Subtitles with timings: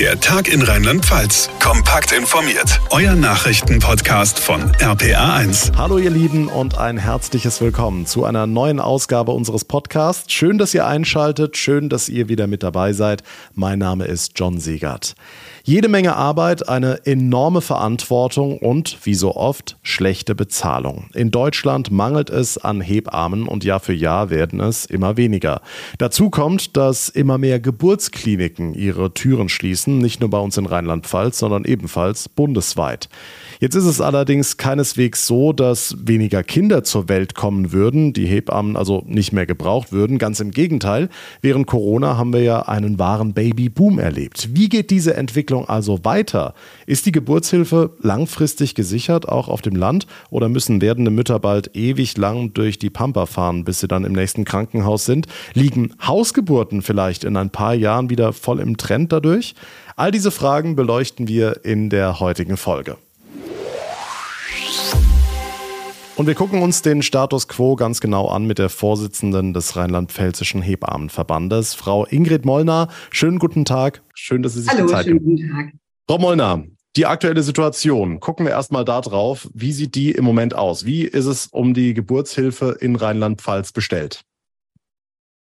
[0.00, 1.50] Der Tag in Rheinland-Pfalz.
[1.62, 2.80] Kompakt informiert.
[2.88, 5.76] Euer Nachrichtenpodcast von RPA1.
[5.76, 10.32] Hallo ihr Lieben und ein herzliches Willkommen zu einer neuen Ausgabe unseres Podcasts.
[10.32, 13.22] Schön, dass ihr einschaltet, schön, dass ihr wieder mit dabei seid.
[13.52, 15.16] Mein Name ist John Siegert.
[15.70, 21.04] Jede Menge Arbeit, eine enorme Verantwortung und, wie so oft, schlechte Bezahlung.
[21.14, 25.62] In Deutschland mangelt es an Hebammen und Jahr für Jahr werden es immer weniger.
[25.98, 31.38] Dazu kommt, dass immer mehr Geburtskliniken ihre Türen schließen, nicht nur bei uns in Rheinland-Pfalz,
[31.38, 33.08] sondern ebenfalls bundesweit.
[33.60, 38.74] Jetzt ist es allerdings keineswegs so, dass weniger Kinder zur Welt kommen würden, die Hebammen
[38.74, 40.18] also nicht mehr gebraucht würden.
[40.18, 41.10] Ganz im Gegenteil.
[41.42, 44.48] Während Corona haben wir ja einen wahren Babyboom erlebt.
[44.54, 46.54] Wie geht diese Entwicklung also weiter?
[46.86, 50.06] Ist die Geburtshilfe langfristig gesichert, auch auf dem Land?
[50.30, 54.12] Oder müssen werdende Mütter bald ewig lang durch die Pampa fahren, bis sie dann im
[54.12, 55.26] nächsten Krankenhaus sind?
[55.54, 59.54] Liegen Hausgeburten vielleicht in ein paar Jahren wieder voll im Trend dadurch?
[59.96, 62.96] All diese Fragen beleuchten wir in der heutigen Folge.
[66.16, 70.60] Und wir gucken uns den Status quo ganz genau an mit der Vorsitzenden des Rheinland-Pfälzischen
[70.60, 72.88] Hebammenverbandes, Frau Ingrid Mollner.
[73.10, 74.02] Schönen guten Tag.
[74.14, 75.72] Schön, dass Sie sich Hallo, die Zeit schönen guten Tag.
[76.06, 76.64] Frau Mollner,
[76.96, 78.20] die aktuelle Situation.
[78.20, 79.48] Gucken wir erstmal da drauf.
[79.54, 80.84] Wie sieht die im Moment aus?
[80.84, 84.22] Wie ist es um die Geburtshilfe in Rheinland-Pfalz bestellt?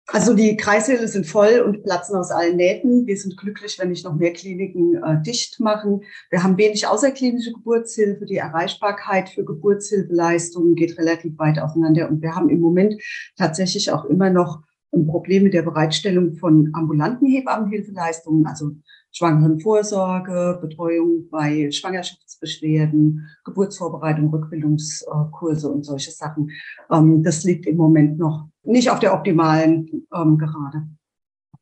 [0.10, 3.06] Also die Kreissäle sind voll und platzen aus allen Nähten.
[3.06, 6.02] Wir sind glücklich, wenn nicht noch mehr Kliniken äh, dicht machen.
[6.30, 8.26] Wir haben wenig außerklinische Geburtshilfe.
[8.26, 12.10] Die Erreichbarkeit für Geburtshilfeleistungen geht relativ weit auseinander.
[12.10, 13.02] Und wir haben im Moment
[13.36, 18.72] tatsächlich auch immer noch ein Problem mit der Bereitstellung von ambulanten Hebammenhilfeleistungen, also
[19.12, 26.52] Schwangerenvorsorge, Betreuung bei Schwangerschaftsbeschwerden, Geburtsvorbereitung, Rückbildungskurse und solche Sachen.
[26.92, 30.88] Ähm, das liegt im Moment noch nicht auf der optimalen ähm, Gerade.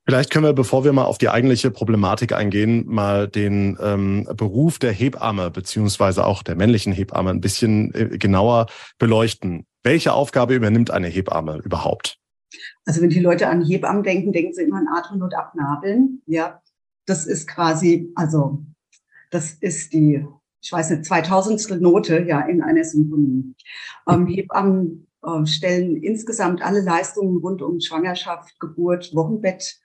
[0.08, 4.78] Vielleicht können wir, bevor wir mal auf die eigentliche Problematik eingehen, mal den ähm, Beruf
[4.78, 8.68] der Hebamme beziehungsweise auch der männlichen Hebamme ein bisschen äh, genauer
[9.00, 9.66] beleuchten.
[9.84, 12.20] Welche Aufgabe übernimmt eine Hebamme überhaupt?
[12.86, 16.22] Also wenn die Leute an Hebammen denken, denken sie immer an Atmen und Abnabeln.
[16.28, 16.62] Ja,
[17.06, 18.64] das ist quasi, also
[19.32, 20.26] das ist die,
[20.62, 21.82] ich weiß nicht, 2000.
[21.82, 23.54] Note ja in einer Symphonie.
[24.10, 29.80] Ähm, Hebammen äh, stellen insgesamt alle Leistungen rund um Schwangerschaft, Geburt, Wochenbett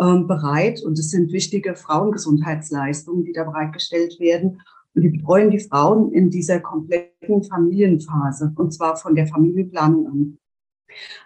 [0.00, 0.82] ähm, bereit.
[0.82, 4.60] Und es sind wichtige Frauengesundheitsleistungen, die da bereitgestellt werden.
[4.94, 10.38] Und die betreuen die Frauen in dieser kompletten Familienphase, und zwar von der Familienplanung an.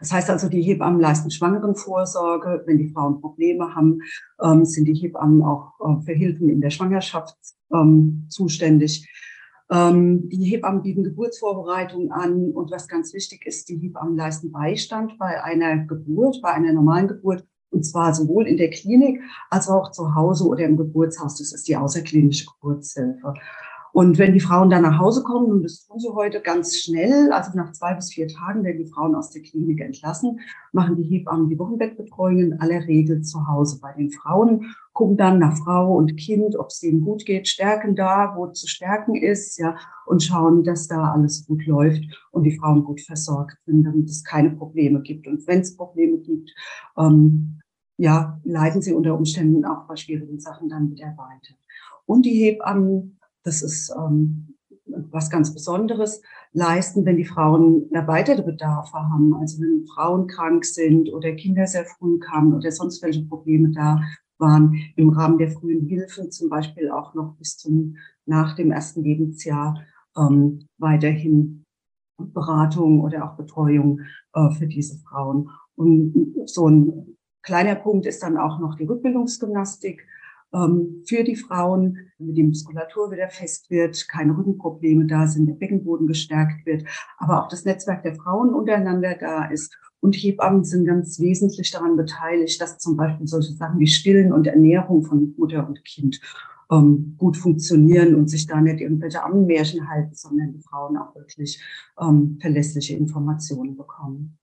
[0.00, 2.64] Das heißt also, die Hebammen leisten Schwangerenvorsorge.
[2.66, 4.00] Wenn die Frauen Probleme haben,
[4.42, 7.36] ähm, sind die Hebammen auch äh, für Hilfen in der Schwangerschaft
[7.72, 9.08] ähm, zuständig.
[9.70, 15.16] Ähm, die Hebammen bieten Geburtsvorbereitung an und was ganz wichtig ist, die Hebammen leisten Beistand
[15.18, 19.92] bei einer Geburt, bei einer normalen Geburt und zwar sowohl in der Klinik als auch
[19.92, 21.38] zu Hause oder im Geburtshaus.
[21.38, 23.34] Das ist die außerklinische Geburtshilfe.
[23.92, 27.32] Und wenn die Frauen dann nach Hause kommen, und das tun sie heute ganz schnell,
[27.32, 30.40] also nach zwei bis vier Tagen werden die Frauen aus der Klinik entlassen,
[30.72, 35.38] machen die Hebammen die Wochenbettbetreuung in aller Regel zu Hause bei den Frauen, gucken dann
[35.38, 39.58] nach Frau und Kind, ob es ihnen gut geht, stärken da, wo zu stärken ist,
[39.58, 39.76] ja,
[40.06, 44.24] und schauen, dass da alles gut läuft und die Frauen gut versorgt sind, damit es
[44.24, 45.26] keine Probleme gibt.
[45.26, 46.52] Und wenn es Probleme gibt,
[46.96, 47.60] ähm,
[47.96, 51.54] ja, leiden sie unter Umständen auch bei schwierigen Sachen dann wieder weiter.
[52.06, 54.54] Und die Hebammen das ist ähm,
[55.10, 56.20] was ganz Besonderes,
[56.52, 59.34] leisten, wenn die Frauen erweiterte Bedarfe haben.
[59.34, 64.00] Also wenn Frauen krank sind oder Kinder sehr früh kamen oder sonst welche Probleme da
[64.38, 67.96] waren, im Rahmen der frühen Hilfen zum Beispiel auch noch bis zum
[68.26, 69.80] nach dem ersten Lebensjahr
[70.16, 71.64] ähm, weiterhin
[72.18, 74.00] Beratung oder auch Betreuung
[74.34, 75.50] äh, für diese Frauen.
[75.76, 80.06] Und so ein kleiner Punkt ist dann auch noch die Rückbildungsgymnastik
[80.52, 86.06] für die Frauen, damit die Muskulatur wieder fest wird, keine Rückenprobleme da sind, der Beckenboden
[86.06, 86.84] gestärkt wird,
[87.18, 89.76] aber auch das Netzwerk der Frauen untereinander da ist.
[90.00, 94.46] Und Hebammen sind ganz wesentlich daran beteiligt, dass zum Beispiel solche Sachen wie Stillen und
[94.46, 96.20] Ernährung von Mutter und Kind
[96.70, 101.62] ähm, gut funktionieren und sich da nicht irgendwelche Ammenmärchen halten, sondern die Frauen auch wirklich
[102.00, 104.39] ähm, verlässliche Informationen bekommen.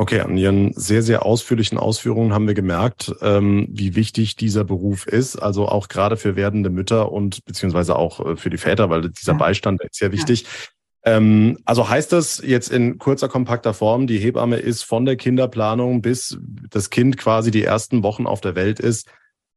[0.00, 5.08] Okay, an Ihren sehr, sehr ausführlichen Ausführungen haben wir gemerkt, ähm, wie wichtig dieser Beruf
[5.08, 5.34] ist.
[5.34, 9.32] Also auch gerade für werdende Mütter und beziehungsweise auch äh, für die Väter, weil dieser
[9.32, 9.38] ja.
[9.38, 10.44] Beistand ist sehr wichtig.
[11.04, 11.16] Ja.
[11.16, 16.00] Ähm, also heißt das jetzt in kurzer, kompakter Form, die Hebamme ist von der Kinderplanung
[16.00, 16.38] bis
[16.70, 19.08] das Kind quasi die ersten Wochen auf der Welt ist,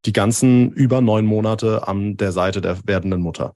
[0.05, 3.53] die ganzen über neun Monate an der Seite der werdenden Mutter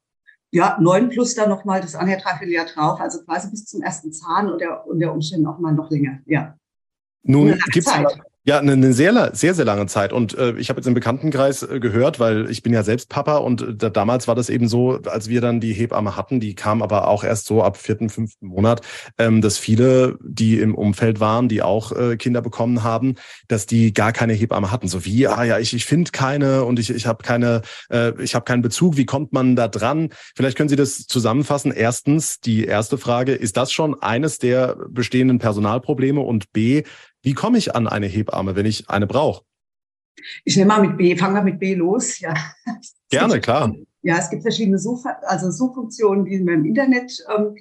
[0.51, 4.49] ja, neun plus dann nochmal das andere Dreivierteljahr drauf, also quasi bis zum ersten Zahn
[4.49, 6.55] und der, und der Umständen auch mal noch länger, ja.
[7.25, 7.93] Nun gibt es
[8.47, 10.13] Ja, eine, eine sehr, sehr, sehr lange Zeit.
[10.13, 13.37] Und äh, ich habe jetzt im Bekanntenkreis äh, gehört, weil ich bin ja selbst Papa
[13.37, 16.83] und äh, damals war das eben so, als wir dann die Hebamme hatten, die kam
[16.83, 18.81] aber auch erst so ab vierten, fünften Monat,
[19.17, 23.15] ähm, dass viele, die im Umfeld waren, die auch äh, Kinder bekommen haben,
[23.47, 24.87] dass die gar keine Hebamme hatten.
[24.87, 28.35] So wie, ah ja, ich, ich finde keine und ich, ich habe keine, äh, ich
[28.35, 28.95] habe keinen Bezug.
[28.95, 30.09] Wie kommt man da dran?
[30.35, 31.71] Vielleicht können Sie das zusammenfassen.
[31.71, 36.21] Erstens, die erste Frage, ist das schon eines der bestehenden Personalprobleme?
[36.21, 36.83] Und B,
[37.25, 39.43] wie komme ich an eine Hebamme, wenn ich eine brauche?
[40.43, 42.19] Ich nehme mal mit B, fangen wir mit B los.
[42.19, 42.33] Ja.
[43.09, 43.73] Gerne, klar.
[44.03, 47.55] Ja, es gibt verschiedene Such, also Suchfunktionen, die man im Internet ähm,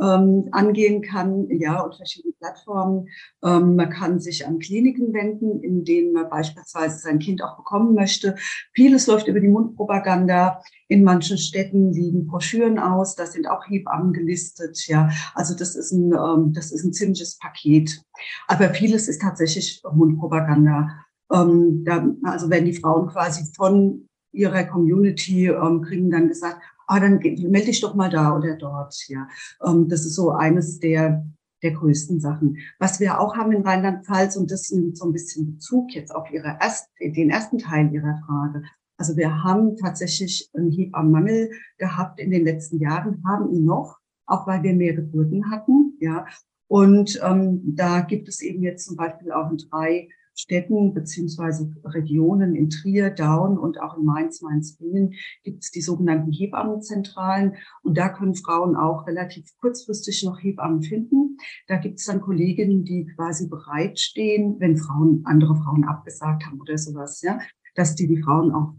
[0.00, 3.08] ähm, angehen kann, ja, und verschiedene Plattformen.
[3.44, 7.94] Ähm, man kann sich an Kliniken wenden, in denen man beispielsweise sein Kind auch bekommen
[7.94, 8.36] möchte.
[8.74, 10.62] Vieles läuft über die Mundpropaganda.
[10.88, 15.10] In manchen Städten liegen Broschüren aus, da sind auch Hebammen gelistet, ja.
[15.34, 18.02] Also das ist ein, ähm, das ist ein ziemliches Paket.
[18.46, 20.88] Aber vieles ist tatsächlich Mundpropaganda.
[21.32, 27.00] Ähm, da, also wenn die Frauen quasi von ihrer Community ähm, kriegen dann gesagt, ah,
[27.00, 28.96] dann melde dich doch mal da oder dort.
[29.08, 29.28] Ja,
[29.64, 31.24] ähm, das ist so eines der
[31.62, 32.58] der größten Sachen.
[32.78, 36.30] Was wir auch haben in Rheinland-Pfalz, und das nimmt so ein bisschen Bezug jetzt auf
[36.30, 38.62] ihre erst, den ersten Teil Ihrer Frage.
[38.96, 44.46] Also wir haben tatsächlich einen Hebammenmangel gehabt in den letzten Jahren, haben ihn noch, auch
[44.46, 45.96] weil wir mehr Geburten hatten.
[46.00, 46.26] Ja,
[46.68, 50.08] und ähm, da gibt es eben jetzt zum Beispiel auch in drei
[50.38, 56.30] Städten beziehungsweise Regionen in Trier, Daun und auch in Mainz, Mainz-Bingen gibt es die sogenannten
[56.30, 57.56] Hebammenzentralen.
[57.82, 61.38] Und da können Frauen auch relativ kurzfristig noch Hebammen finden.
[61.66, 66.78] Da gibt es dann Kolleginnen, die quasi bereitstehen, wenn Frauen, andere Frauen abgesagt haben oder
[66.78, 67.40] sowas, ja,
[67.74, 68.74] dass die die Frauen auch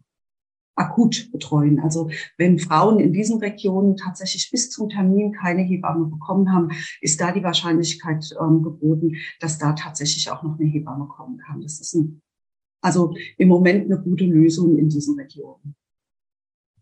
[0.80, 1.80] akut betreuen.
[1.80, 6.70] Also wenn Frauen in diesen Regionen tatsächlich bis zum Termin keine Hebamme bekommen haben,
[7.02, 11.62] ist da die Wahrscheinlichkeit ähm, geboten, dass da tatsächlich auch noch eine Hebamme kommen kann.
[11.62, 12.22] Das ist ein,
[12.82, 15.76] also im Moment eine gute Lösung in diesen Regionen.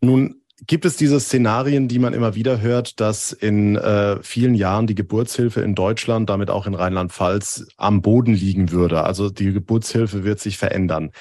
[0.01, 4.87] Nun Gibt es diese Szenarien, die man immer wieder hört, dass in äh, vielen Jahren
[4.87, 9.03] die Geburtshilfe in Deutschland, damit auch in Rheinland-Pfalz, am Boden liegen würde?
[9.03, 11.11] Also die Geburtshilfe wird sich verändern.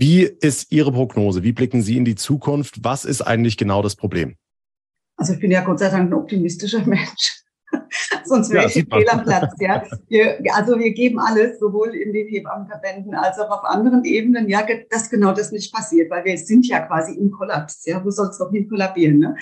[0.00, 1.42] Wie ist Ihre Prognose?
[1.42, 2.82] Wie blicken Sie in die Zukunft?
[2.82, 4.36] Was ist eigentlich genau das Problem?
[5.18, 7.42] Also ich bin ja Gott sei Dank ein optimistischer Mensch.
[8.24, 9.52] Sonst wäre ja, ich fehl am Platz.
[9.58, 9.84] Ja.
[10.08, 14.66] Wir, also wir geben alles, sowohl in den Hebammenverbänden als auch auf anderen Ebenen, ja,
[14.88, 17.84] dass genau das nicht passiert, weil wir sind ja quasi im Kollaps.
[17.84, 18.02] Ja.
[18.02, 19.18] Wo soll es doch hin kollabieren?
[19.18, 19.36] Ne?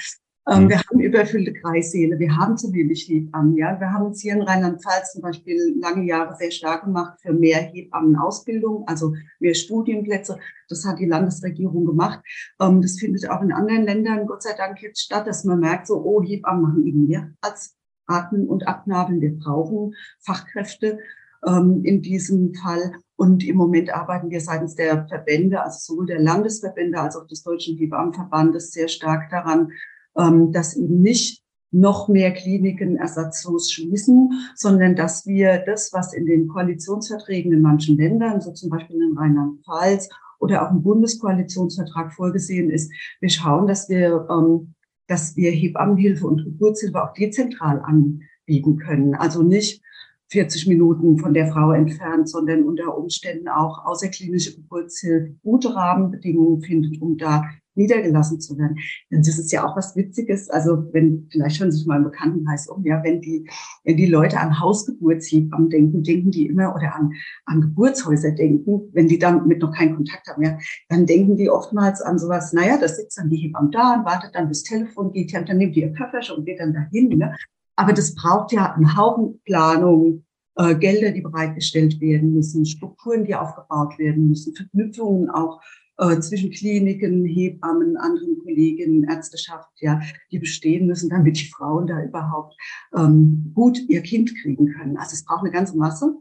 [0.49, 0.69] Ähm, mhm.
[0.71, 3.57] Wir haben überfüllte Kreissäle, wir haben zu wenig Hebammen.
[3.57, 3.79] Ja?
[3.79, 7.59] Wir haben uns hier in Rheinland-Pfalz zum Beispiel lange Jahre sehr stark gemacht für mehr
[7.59, 10.39] Hebammenausbildung, also mehr Studienplätze.
[10.69, 12.21] Das hat die Landesregierung gemacht.
[12.61, 15.87] Ähm, das findet auch in anderen Ländern Gott sei Dank jetzt statt, dass man merkt,
[15.87, 19.21] so, oh, Hebammen machen eben mehr als Atmen und Abnabeln.
[19.21, 20.99] Wir brauchen Fachkräfte
[21.47, 22.95] ähm, in diesem Fall.
[23.17, 27.43] Und im Moment arbeiten wir seitens der Verbände, also sowohl der Landesverbände als auch des
[27.43, 29.73] Deutschen Hebammenverbandes sehr stark daran,
[30.17, 36.27] ähm, dass eben nicht noch mehr Kliniken ersatzlos schließen, sondern dass wir das, was in
[36.27, 40.09] den Koalitionsverträgen in manchen Ländern, so zum Beispiel in Rheinland-Pfalz
[40.39, 42.91] oder auch im Bundeskoalitionsvertrag vorgesehen ist,
[43.21, 44.75] wir schauen, dass wir, ähm,
[45.09, 49.15] dass wir Hebammenhilfe und Geburtshilfe auch dezentral anbieten können.
[49.15, 49.83] Also nicht
[50.31, 57.01] 40 Minuten von der Frau entfernt, sondern unter Umständen auch außerklinische Geburtshilfe gute Rahmenbedingungen findet,
[57.01, 57.45] um da
[57.79, 58.77] niedergelassen zu werden.
[59.11, 60.51] Denn das ist ja auch was Witziges.
[60.51, 63.49] Also wenn, vielleicht schon sich mal im Bekanntenkreis um, ja, wenn die,
[63.85, 67.13] wenn die Leute an Hausgeburtshebammen denken, denken die immer oder an,
[67.47, 72.03] an Geburtshäuser denken, wenn die damit noch keinen Kontakt haben, ja, dann denken die oftmals
[72.03, 75.33] an sowas, naja, da sitzt dann die Hebamme da und wartet dann, bis Telefon geht,
[75.33, 77.35] ja, und dann nimmt die ihr Köfferchen und geht dann dahin, ne?
[77.77, 80.25] Aber das braucht ja einen Haufen Planung,
[80.57, 85.63] äh, Gelder, die bereitgestellt werden müssen, Strukturen, die aufgebaut werden müssen, Verknüpfungen auch
[85.99, 90.01] äh, zwischen Kliniken, Hebammen, anderen Kolleginnen, Ärzteschaft, ja,
[90.31, 92.57] die bestehen müssen, damit die Frauen da überhaupt
[92.97, 94.97] ähm, gut ihr Kind kriegen können.
[94.97, 96.15] Also es braucht eine ganze Masse.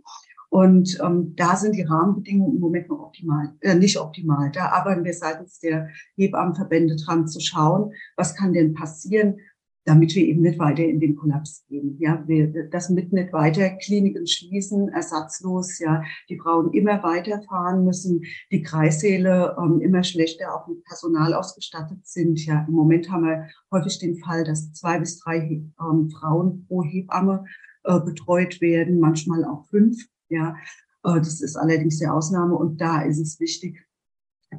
[0.49, 4.49] Und ähm, da sind die Rahmenbedingungen im Moment noch optimal, äh, nicht optimal.
[4.51, 9.39] Da arbeiten wir seitens der Hebammenverbände dran zu schauen, was kann denn passieren,
[9.87, 11.95] damit wir eben nicht weiter in den Kollaps gehen.
[11.97, 18.21] Ja, wir, das mit nicht weiter Kliniken schließen, ersatzlos, ja, die Frauen immer weiterfahren müssen,
[18.51, 22.45] die Kreissäle ähm, immer schlechter auch mit Personal ausgestattet sind.
[22.45, 26.83] Ja, im Moment haben wir häufig den Fall, dass zwei bis drei ähm, Frauen pro
[26.83, 27.45] Hebamme
[27.85, 29.97] äh, betreut werden, manchmal auch fünf.
[30.27, 30.57] Ja,
[31.05, 33.87] äh, das ist allerdings die Ausnahme und da ist es wichtig,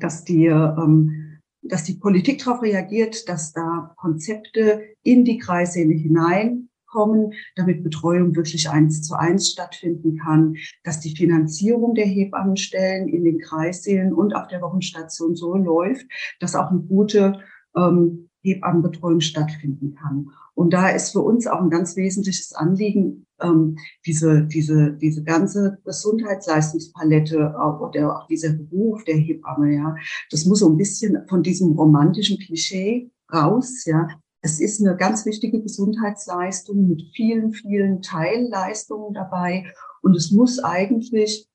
[0.01, 1.28] dass die ähm,
[1.69, 8.35] dass die Politik darauf reagiert, dass da Konzepte in die Kreissäle hinein kommen, damit Betreuung
[8.35, 14.35] wirklich eins zu eins stattfinden kann, dass die Finanzierung der Hebammenstellen in den Kreissälen und
[14.35, 16.07] auf der Wochenstation so läuft,
[16.41, 17.41] dass auch eine gute
[17.77, 20.31] ähm, Hebammenbetreuung stattfinden kann.
[20.55, 23.77] Und da ist für uns auch ein ganz wesentliches Anliegen, ähm,
[24.07, 29.97] diese, diese, diese ganze Gesundheitsleistungspalette auch, oder auch dieser Beruf der Hebamme, ja,
[30.31, 34.09] das muss so ein bisschen von diesem romantischen Klischee raus, ja.
[34.41, 39.67] Es ist eine ganz wichtige Gesundheitsleistung mit vielen, vielen Teilleistungen dabei.
[40.01, 41.49] Und es muss eigentlich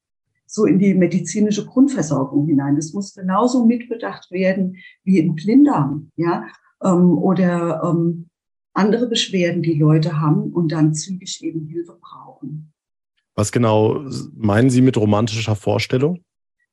[0.46, 2.75] so in die medizinische Grundversorgung hinein.
[2.75, 6.46] Das muss genauso mitbedacht werden wie in Blinddarm, ja,
[6.84, 8.30] ähm, oder ähm,
[8.74, 12.74] andere Beschwerden, die Leute haben und dann zügig eben Hilfe brauchen.
[13.36, 16.24] Was genau meinen Sie mit romantischer Vorstellung?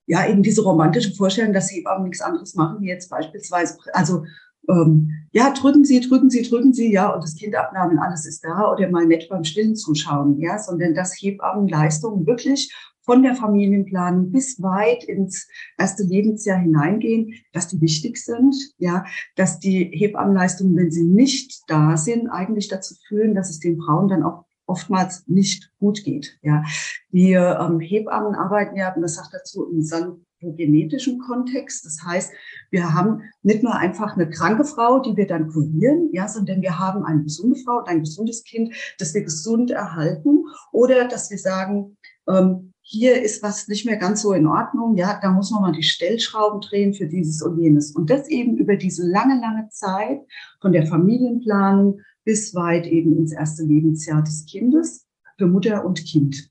[0.07, 4.25] Ja, eben diese romantische Vorstellung, dass Hebammen nichts anderes machen, wie jetzt beispielsweise, also
[4.69, 8.45] ähm, ja, drücken Sie, drücken Sie, drücken Sie, ja, und das Kind abnahmen, alles ist
[8.45, 14.31] da, oder mal nett beim Stillen zuschauen, ja, sondern dass Hebammenleistungen wirklich von der Familienplanung
[14.31, 19.05] bis weit ins erste Lebensjahr hineingehen, dass die wichtig sind, ja,
[19.37, 24.09] dass die Hebammenleistungen, wenn sie nicht da sind, eigentlich dazu führen, dass es den Frauen
[24.09, 26.39] dann auch oftmals nicht gut geht.
[26.43, 26.63] Ja,
[27.11, 31.85] die ähm, Hebammen arbeiten ja, und das sagt dazu im genetischen Kontext.
[31.85, 32.33] Das heißt,
[32.71, 36.79] wir haben nicht nur einfach eine kranke Frau, die wir dann kurieren, ja, sondern wir
[36.79, 41.39] haben eine gesunde Frau und ein gesundes Kind, das wir gesund erhalten oder dass wir
[41.39, 41.97] sagen,
[42.29, 45.73] ähm, hier ist was nicht mehr ganz so in Ordnung, ja, da muss man mal
[45.73, 47.93] die Stellschrauben drehen für dieses und jenes.
[47.93, 50.23] Und das eben über diese lange, lange Zeit
[50.61, 55.07] von der Familienplanung bis weit eben ins erste Lebensjahr des Kindes
[55.39, 56.51] für Mutter und Kind.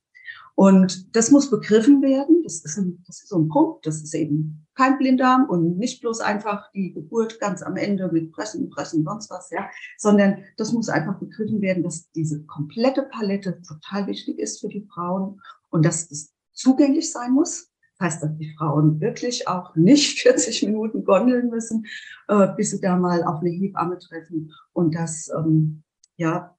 [0.56, 2.42] Und das muss begriffen werden.
[2.44, 3.86] Das ist, ein, das ist so ein Punkt.
[3.86, 8.32] Das ist eben kein Blinddarm und nicht bloß einfach die Geburt ganz am Ende mit
[8.32, 13.62] Pressen, Pressen, sonst was, ja, sondern das muss einfach begriffen werden, dass diese komplette Palette
[13.68, 17.70] total wichtig ist für die Frauen und dass es zugänglich sein muss.
[17.98, 21.86] Das heißt, dass die Frauen wirklich auch nicht 40 Minuten gondeln müssen,
[22.28, 25.84] äh, bis sie da mal auf eine Hebamme treffen und dass, ähm,
[26.18, 26.56] ja,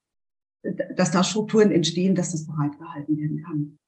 [0.97, 3.79] dass da Strukturen entstehen, dass das bereitgehalten werden kann.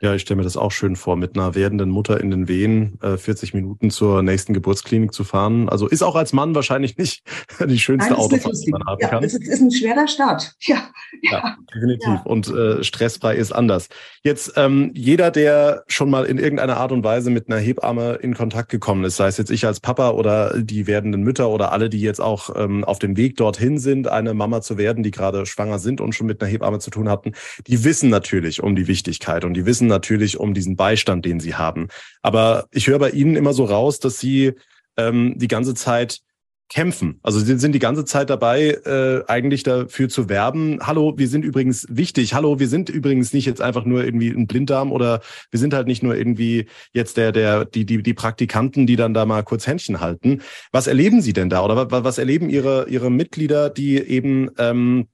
[0.00, 3.00] Ja, ich stelle mir das auch schön vor, mit einer werdenden Mutter in den Wehen
[3.02, 5.68] äh, 40 Minuten zur nächsten Geburtsklinik zu fahren.
[5.68, 7.24] Also ist auch als Mann wahrscheinlich nicht
[7.66, 9.24] die schönste Nein, Autofahrt, die man haben ja, kann.
[9.24, 10.54] Es ist ein schwerer Start.
[10.62, 10.90] Ja,
[11.22, 11.56] ja.
[11.74, 12.06] definitiv.
[12.06, 12.22] Ja.
[12.24, 13.88] Und äh, stressfrei ist anders.
[14.22, 18.34] Jetzt ähm, jeder, der schon mal in irgendeiner Art und Weise mit einer Hebamme in
[18.34, 21.88] Kontakt gekommen ist, sei es jetzt ich als Papa oder die werdenden Mütter oder alle,
[21.88, 25.46] die jetzt auch ähm, auf dem Weg dorthin sind, eine Mama zu werden, die gerade
[25.46, 27.32] schwanger sind und schon mit einer Hebamme zu tun hatten,
[27.66, 31.54] die wissen natürlich um die Wichtigkeit und die wissen natürlich um diesen Beistand, den sie
[31.54, 31.88] haben.
[32.22, 34.52] Aber ich höre bei Ihnen immer so raus, dass Sie
[34.96, 36.20] ähm, die ganze Zeit
[36.68, 37.18] kämpfen.
[37.22, 40.78] Also sie sind die ganze Zeit dabei, äh, eigentlich dafür zu werben.
[40.82, 42.34] Hallo, wir sind übrigens wichtig.
[42.34, 45.20] Hallo, wir sind übrigens nicht jetzt einfach nur irgendwie ein Blinddarm oder
[45.50, 49.14] wir sind halt nicht nur irgendwie jetzt der, der, die, die, die Praktikanten, die dann
[49.14, 50.42] da mal kurz Händchen halten.
[50.70, 51.64] Was erleben Sie denn da?
[51.64, 55.08] Oder was, was erleben Ihre, Ihre Mitglieder, die eben ähm,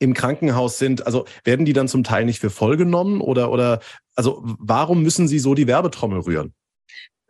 [0.00, 3.78] im Krankenhaus sind, also werden die dann zum Teil nicht für voll genommen oder, oder
[4.16, 6.52] also warum müssen sie so die Werbetrommel rühren?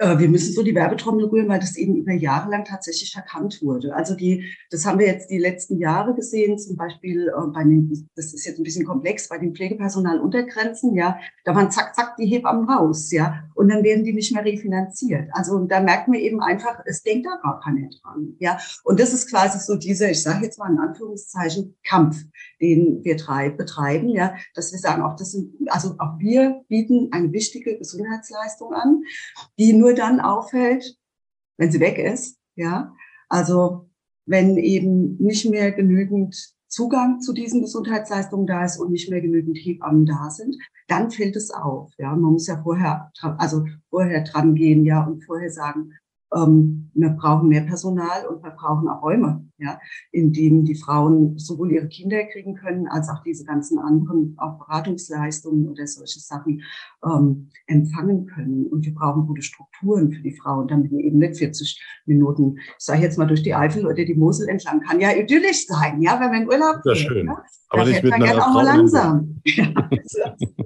[0.02, 3.62] Äh, wir müssen so die Werbetrommel rühren, weil das eben über Jahre lang tatsächlich verkannt
[3.62, 3.94] wurde.
[3.94, 8.08] Also die, das haben wir jetzt die letzten Jahre gesehen, zum Beispiel äh, bei den,
[8.16, 12.26] das ist jetzt ein bisschen komplex, bei den Pflegepersonaluntergrenzen, ja, da waren zack, zack die
[12.26, 15.28] Hebammen raus, ja, und dann werden die nicht mehr refinanziert.
[15.32, 18.58] Also da merken wir eben einfach, es denkt da gar keiner dran, ja.
[18.82, 22.24] Und das ist quasi so dieser, ich sage jetzt mal in Anführungszeichen, Kampf,
[22.60, 23.16] den wir
[23.56, 28.72] betreiben, ja, dass wir sagen, auch das sind, also auch wir bieten eine wichtige Gesundheitsleistung
[28.72, 29.02] an,
[29.58, 30.96] die nur dann auffällt,
[31.56, 32.38] wenn sie weg ist.
[32.54, 32.94] Ja,
[33.28, 33.88] also
[34.26, 39.58] wenn eben nicht mehr genügend Zugang zu diesen Gesundheitsleistungen da ist und nicht mehr genügend
[39.58, 40.56] Hebammen da sind,
[40.88, 41.92] dann fällt es auf.
[41.98, 45.92] Ja, man muss ja vorher, also vorher dran gehen, ja, und vorher sagen,
[46.34, 49.78] ähm, wir brauchen mehr Personal und wir brauchen auch Räume, ja,
[50.10, 54.58] in denen die Frauen sowohl ihre Kinder kriegen können, als auch diese ganzen anderen auch
[54.58, 56.62] Beratungsleistungen oder solche Sachen
[57.04, 58.66] ähm, empfangen können.
[58.66, 62.84] Und wir brauchen gute Strukturen für die Frauen, damit wir eben nicht 40 Minuten, ich
[62.84, 66.20] sage jetzt mal durch die Eifel oder die Mosel entlang, kann ja idyllisch sein, ja,
[66.20, 67.26] wenn man in Urlaub ja, schön.
[67.26, 67.42] Ja?
[67.70, 69.40] Aber da nicht fährt man gerne auch mal langsam.
[69.46, 69.72] ja,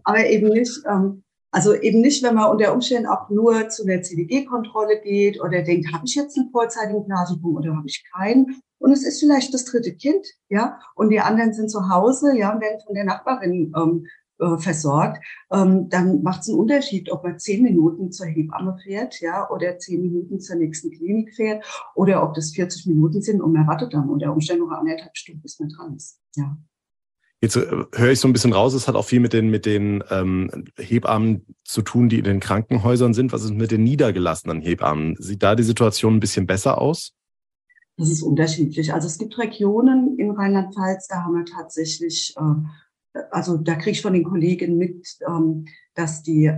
[0.05, 1.23] aber eben nicht ähm,
[1.57, 5.91] also eben nicht, wenn man unter Umständen auch nur zu einer CDG-Kontrolle geht oder denkt,
[5.91, 8.61] habe ich jetzt einen vorzeitigen Blasenpunkt oder habe ich keinen?
[8.77, 12.53] Und es ist vielleicht das dritte Kind, ja, und die anderen sind zu Hause, ja,
[12.53, 14.07] und werden von der Nachbarin ähm,
[14.39, 19.19] äh, versorgt, ähm, dann macht es einen Unterschied, ob man zehn Minuten zur Hebamme fährt,
[19.23, 23.55] ja, oder zehn Minuten zur nächsten Klinik fährt, oder ob das 40 Minuten sind und
[23.55, 26.55] man wartet dann unter Umständen noch anderthalb Stunden, bis man dran ist, ja.
[27.47, 29.67] Jetzt äh, höre ich so ein bisschen raus, es hat auch viel mit den, mit
[29.67, 33.33] den ähm, Hebammen zu tun, die in den Krankenhäusern sind.
[33.33, 35.15] Was ist mit den niedergelassenen Hebammen?
[35.21, 37.13] Sieht da die Situation ein bisschen besser aus?
[37.99, 38.93] Das ist unterschiedlich.
[38.93, 44.03] Also es gibt Regionen in Rheinland-Pfalz, da haben wir tatsächlich, äh, also da kriege ich
[44.03, 46.51] von den Kolleginnen mit, ähm, dass die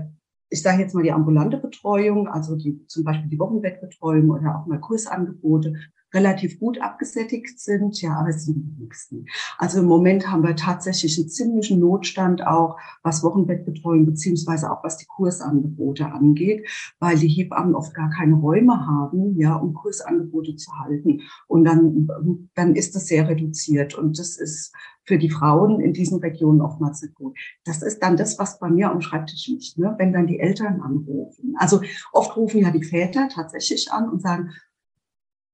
[0.50, 4.66] ich sage jetzt mal die ambulante Betreuung, also die, zum Beispiel die Wochenbettbetreuung oder auch
[4.66, 5.74] mal Kursangebote,
[6.14, 9.26] relativ gut abgesättigt sind, ja, aber es sind die nächsten.
[9.58, 14.96] Also im Moment haben wir tatsächlich einen ziemlichen Notstand auch, was Wochenbettbetreuung beziehungsweise auch was
[14.96, 16.66] die Kursangebote angeht,
[16.98, 21.22] weil die Hebammen oft gar keine Räume haben, ja, um Kursangebote zu halten.
[21.46, 22.08] Und dann,
[22.54, 24.72] dann ist das sehr reduziert und das ist
[25.08, 27.36] für die Frauen in diesen Regionen oftmals nicht gut.
[27.64, 29.94] Das ist dann das, was bei mir am Schreibtisch liegt, ne?
[29.98, 31.54] wenn dann die Eltern anrufen.
[31.56, 31.80] Also
[32.12, 34.50] oft rufen ja die Väter tatsächlich an und sagen,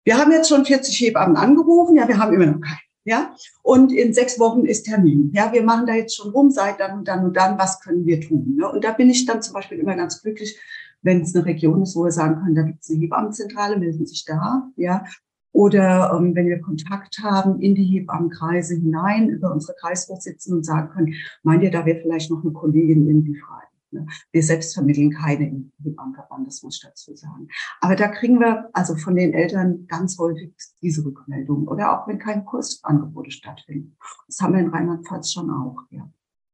[0.05, 2.79] wir haben jetzt schon 40 Hebammen angerufen, ja, wir haben immer noch keinen.
[3.07, 5.31] Ja, und in sechs Wochen ist Termin.
[5.35, 8.07] Ja, wir machen da jetzt schon rum, seit dann und dann und dann, was können
[8.07, 8.57] wir tun?
[8.57, 8.67] Ne?
[8.67, 10.59] Und da bin ich dann zum Beispiel immer ganz glücklich,
[11.03, 14.07] wenn es eine Region ist, wo wir sagen können, da gibt es eine Hebammenzentrale, melden
[14.07, 15.05] sich da, ja.
[15.53, 20.89] Oder ähm, wenn wir Kontakt haben in die Hebammenkreise hinein, über unsere Kreisvorsitzenden und sagen
[20.89, 23.63] können, meint ihr, da wäre vielleicht noch eine Kollegin irgendwie frei?
[23.95, 24.07] Ne?
[24.33, 27.49] Wir selbst vermitteln keine im Hebammenverband, das muss ich dazu sagen.
[27.81, 31.67] Aber da kriegen wir also von den Eltern ganz häufig diese Rückmeldung.
[31.69, 33.97] Oder auch wenn keine Kursangebote stattfinden.
[34.27, 36.11] Das haben wir in Rheinland-Pfalz schon auch, ja.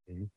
[0.06, 0.30] Mhm.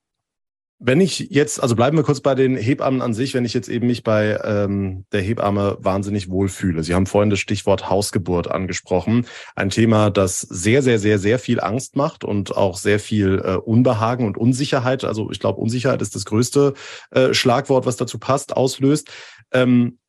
[0.86, 3.70] Wenn ich jetzt, also bleiben wir kurz bei den Hebammen an sich, wenn ich jetzt
[3.70, 6.84] eben mich bei ähm, der Hebamme wahnsinnig wohlfühle.
[6.84, 9.26] Sie haben vorhin das Stichwort Hausgeburt angesprochen.
[9.56, 13.56] Ein Thema, das sehr, sehr, sehr, sehr viel Angst macht und auch sehr viel äh,
[13.56, 15.06] Unbehagen und Unsicherheit.
[15.06, 16.74] Also ich glaube, Unsicherheit ist das größte
[17.12, 19.10] äh, Schlagwort, was dazu passt, auslöst.
[19.54, 20.00] Ähm,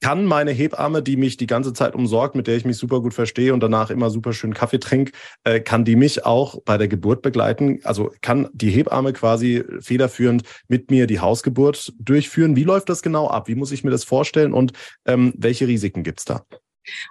[0.00, 3.14] kann meine Hebamme, die mich die ganze Zeit umsorgt, mit der ich mich super gut
[3.14, 5.12] verstehe und danach immer super schön Kaffee trinke,
[5.44, 7.80] äh, kann die mich auch bei der Geburt begleiten?
[7.84, 12.56] Also kann die Hebamme quasi federführend mit mir die Hausgeburt durchführen?
[12.56, 13.48] Wie läuft das genau ab?
[13.48, 14.72] Wie muss ich mir das vorstellen und
[15.06, 16.44] ähm, welche Risiken gibt's da?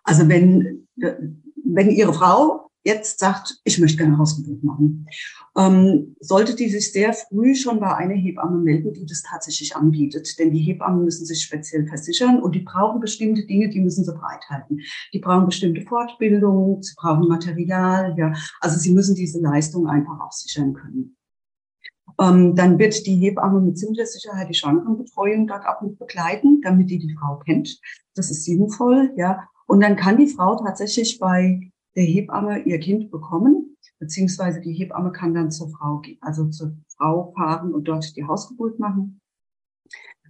[0.04, 5.08] Also wenn, wenn Ihre Frau jetzt sagt, ich möchte gerne Hausgeburt machen,
[5.56, 10.38] ähm, sollte die sich sehr früh schon bei einer Hebamme melden, die das tatsächlich anbietet.
[10.40, 14.14] Denn die Hebammen müssen sich speziell versichern und die brauchen bestimmte Dinge, die müssen sie
[14.14, 14.82] bereithalten.
[15.14, 18.34] Die brauchen bestimmte Fortbildung, sie brauchen Material, ja.
[18.62, 21.16] Also sie müssen diese Leistung einfach auch sichern können.
[22.20, 26.90] Ähm, dann wird die Hebamme mit ziemlicher Sicherheit die Schwangerenbetreuung dort auch mit begleiten, damit
[26.90, 27.80] die die Frau kennt.
[28.16, 29.48] Das ist sinnvoll, ja.
[29.68, 35.12] Und dann kann die Frau tatsächlich bei der Hebamme ihr Kind bekommen, beziehungsweise die Hebamme
[35.12, 39.20] kann dann zur Frau, also zur Frau fahren und dort die Hausgeburt machen,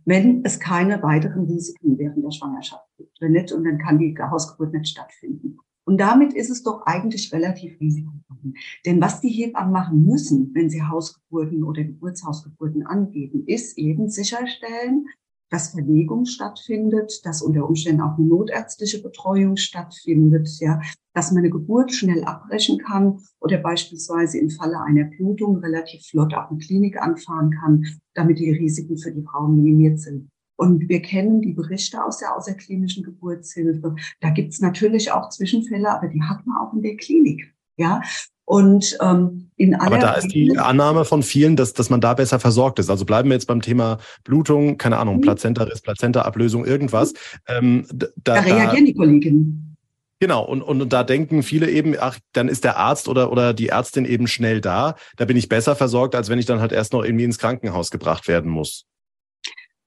[0.06, 3.20] wenn es keine weiteren Risiken während der Schwangerschaft gibt.
[3.22, 5.58] Wenn nicht, und dann kann die Hausgeburt nicht stattfinden.
[5.86, 8.54] Und damit ist es doch eigentlich relativ risikoarm.
[8.86, 15.08] Denn was die Hebammen machen müssen, wenn sie Hausgeburten oder Geburtshausgeburten angeben, ist eben sicherstellen,
[15.54, 20.82] dass Verlegung stattfindet, dass unter Umständen auch eine notärztliche Betreuung stattfindet, ja,
[21.14, 26.34] dass man eine Geburt schnell abbrechen kann oder beispielsweise im Falle einer Blutung relativ flott
[26.34, 27.86] auch eine Klinik anfahren kann,
[28.16, 30.28] damit die Risiken für die Frauen minimiert sind.
[30.56, 33.96] Und wir kennen die Berichte aus der außerklinischen Geburtshilfe.
[34.22, 37.54] Da gibt's natürlich auch Zwischenfälle, aber die hat man auch in der Klinik.
[37.78, 38.02] Ja,
[38.46, 42.14] und ähm, in aller Aber da ist die Annahme von vielen, dass, dass man da
[42.14, 42.90] besser versorgt ist.
[42.90, 45.22] Also bleiben wir jetzt beim Thema Blutung, keine Ahnung, mhm.
[45.22, 47.14] Plazenta-Riss, Plazenta-Ablösung, irgendwas.
[47.48, 49.78] Ähm, da, da reagieren die Kolleginnen.
[50.20, 53.54] Genau, und, und, und da denken viele eben, ach, dann ist der Arzt oder, oder
[53.54, 54.96] die Ärztin eben schnell da.
[55.18, 57.92] Da bin ich besser versorgt, als wenn ich dann halt erst noch irgendwie ins Krankenhaus
[57.92, 58.86] gebracht werden muss.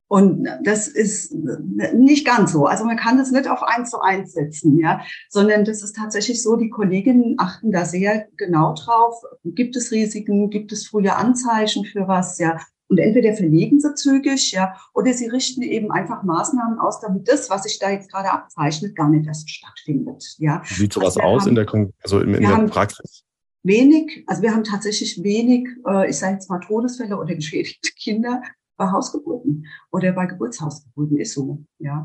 [0.09, 2.67] Und das ist nicht ganz so.
[2.67, 6.43] Also man kann das nicht auf eins zu eins setzen, ja, sondern das ist tatsächlich
[6.43, 9.21] so, die Kolleginnen achten da sehr genau drauf.
[9.45, 10.51] Gibt es Risiken?
[10.51, 12.39] Gibt es frühe Anzeichen für was?
[12.39, 12.59] Ja.
[12.89, 17.51] Und entweder verlegen sie zügig, ja, oder sie richten eben einfach Maßnahmen aus, damit das,
[17.51, 20.63] was sich da jetzt gerade abzeichnet, gar nicht erst stattfindet, ja.
[20.65, 23.25] Sieht sowas also aus haben, in der, also in, in der Praxis?
[23.65, 28.41] Wenig, also wir haben tatsächlich wenig, äh, ich sage jetzt mal Todesfälle oder geschädigte Kinder,
[28.77, 32.05] bei Hausgeburten oder bei Geburtshausgeburten ist so, ja.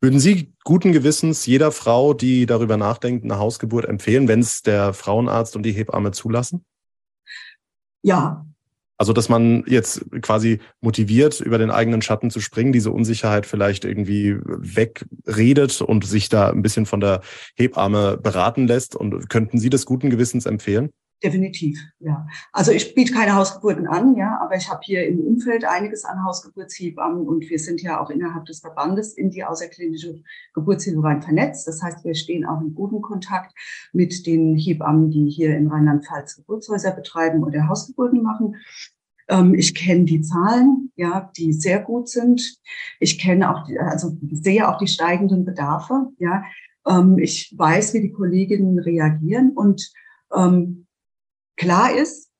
[0.00, 4.92] Würden Sie guten Gewissens jeder Frau, die darüber nachdenkt, eine Hausgeburt empfehlen, wenn es der
[4.92, 6.64] Frauenarzt und die Hebamme zulassen?
[8.02, 8.46] Ja.
[8.98, 13.84] Also, dass man jetzt quasi motiviert, über den eigenen Schatten zu springen, diese Unsicherheit vielleicht
[13.84, 17.20] irgendwie wegredet und sich da ein bisschen von der
[17.54, 18.96] Hebamme beraten lässt.
[18.96, 20.90] Und könnten Sie das guten Gewissens empfehlen?
[21.22, 22.26] Definitiv, ja.
[22.52, 26.22] Also ich biete keine Hausgeburten an, ja, aber ich habe hier im Umfeld einiges an
[26.22, 31.66] Hausgeburtshebammen und wir sind ja auch innerhalb des Verbandes in die außerklinische Geburtshilfe rein vernetzt.
[31.66, 33.54] Das heißt, wir stehen auch in gutem Kontakt
[33.94, 38.56] mit den Hebammen, die hier in Rheinland-Pfalz Geburtshäuser betreiben oder Hausgeburten machen.
[39.28, 42.58] Ähm, ich kenne die Zahlen, ja, die sehr gut sind.
[43.00, 46.44] Ich kenne auch, also sehe auch die steigenden Bedarfe, ja.
[46.86, 49.90] Ähm, ich weiß, wie die Kolleginnen reagieren und
[50.34, 50.85] ähm,
[51.56, 52.30] Klar ist,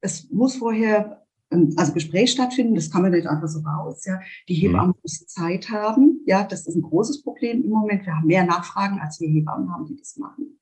[0.00, 4.04] es muss vorher ein also Gespräch stattfinden, das kann man nicht einfach so raus.
[4.04, 4.20] Ja.
[4.48, 5.00] Die Hebammen mhm.
[5.02, 6.20] müssen Zeit haben.
[6.26, 8.04] Ja, das ist ein großes Problem im Moment.
[8.04, 10.58] Wir haben mehr Nachfragen, als wir Hebammen haben, die das machen.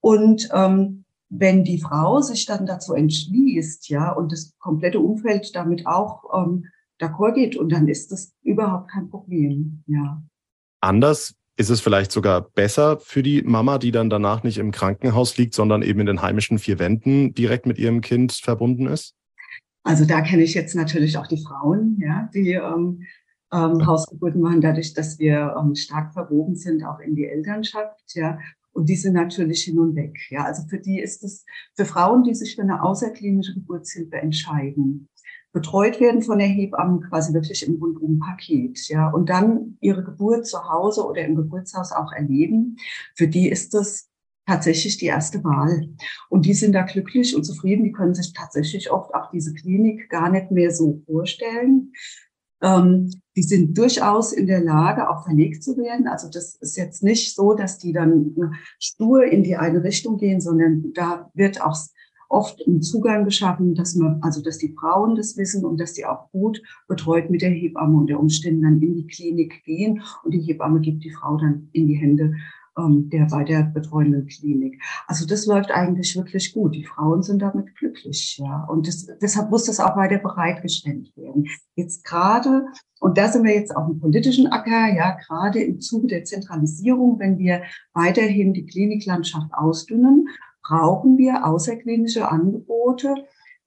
[0.00, 5.86] Und ähm, wenn die Frau sich dann dazu entschließt, ja, und das komplette Umfeld damit
[5.86, 6.66] auch ähm,
[7.00, 9.82] d'accord geht, und dann ist das überhaupt kein Problem.
[9.86, 10.22] Ja.
[10.80, 15.36] Anders ist es vielleicht sogar besser für die Mama, die dann danach nicht im Krankenhaus
[15.38, 19.14] liegt, sondern eben in den heimischen vier Wänden direkt mit ihrem Kind verbunden ist?
[19.82, 23.02] Also da kenne ich jetzt natürlich auch die Frauen, ja, die ähm,
[23.52, 28.38] ähm, Hausgeburten machen, dadurch, dass wir ähm, stark verwoben sind, auch in die Elternschaft, ja.
[28.72, 30.18] Und die sind natürlich hin und weg.
[30.28, 35.08] Ja, also für die ist es, für Frauen, die sich für eine außerklinische Geburtshilfe entscheiden,
[35.56, 40.68] betreut werden von der Hebamme quasi wirklich im Rundum-Paket, ja, und dann ihre Geburt zu
[40.68, 42.76] Hause oder im Geburtshaus auch erleben.
[43.14, 44.10] Für die ist das
[44.46, 45.88] tatsächlich die erste Wahl.
[46.28, 47.84] Und die sind da glücklich und zufrieden.
[47.84, 51.92] Die können sich tatsächlich oft auch diese Klinik gar nicht mehr so vorstellen.
[52.62, 56.06] Ähm, die sind durchaus in der Lage, auch verlegt zu werden.
[56.06, 58.36] Also das ist jetzt nicht so, dass die dann
[58.78, 61.76] stur in die eine Richtung gehen, sondern da wird auch
[62.28, 66.06] oft einen Zugang geschaffen, dass man, also dass die Frauen das wissen und dass die
[66.06, 70.32] auch gut betreut mit der Hebamme und der Umständen dann in die Klinik gehen und
[70.32, 72.34] die Hebamme gibt die Frau dann in die Hände
[72.78, 74.82] ähm, der bei der betreuenden Klinik.
[75.06, 76.74] Also das läuft eigentlich wirklich gut.
[76.74, 78.64] Die Frauen sind damit glücklich, ja.
[78.68, 81.46] Und das, deshalb muss das auch weiter bereitgestellt werden.
[81.74, 82.66] Jetzt gerade,
[83.00, 87.18] und da sind wir jetzt auf dem politischen Acker, ja, gerade im Zuge der Zentralisierung,
[87.18, 87.62] wenn wir
[87.94, 90.28] weiterhin die Kliniklandschaft ausdünnen,
[90.66, 93.14] brauchen wir außerklinische Angebote,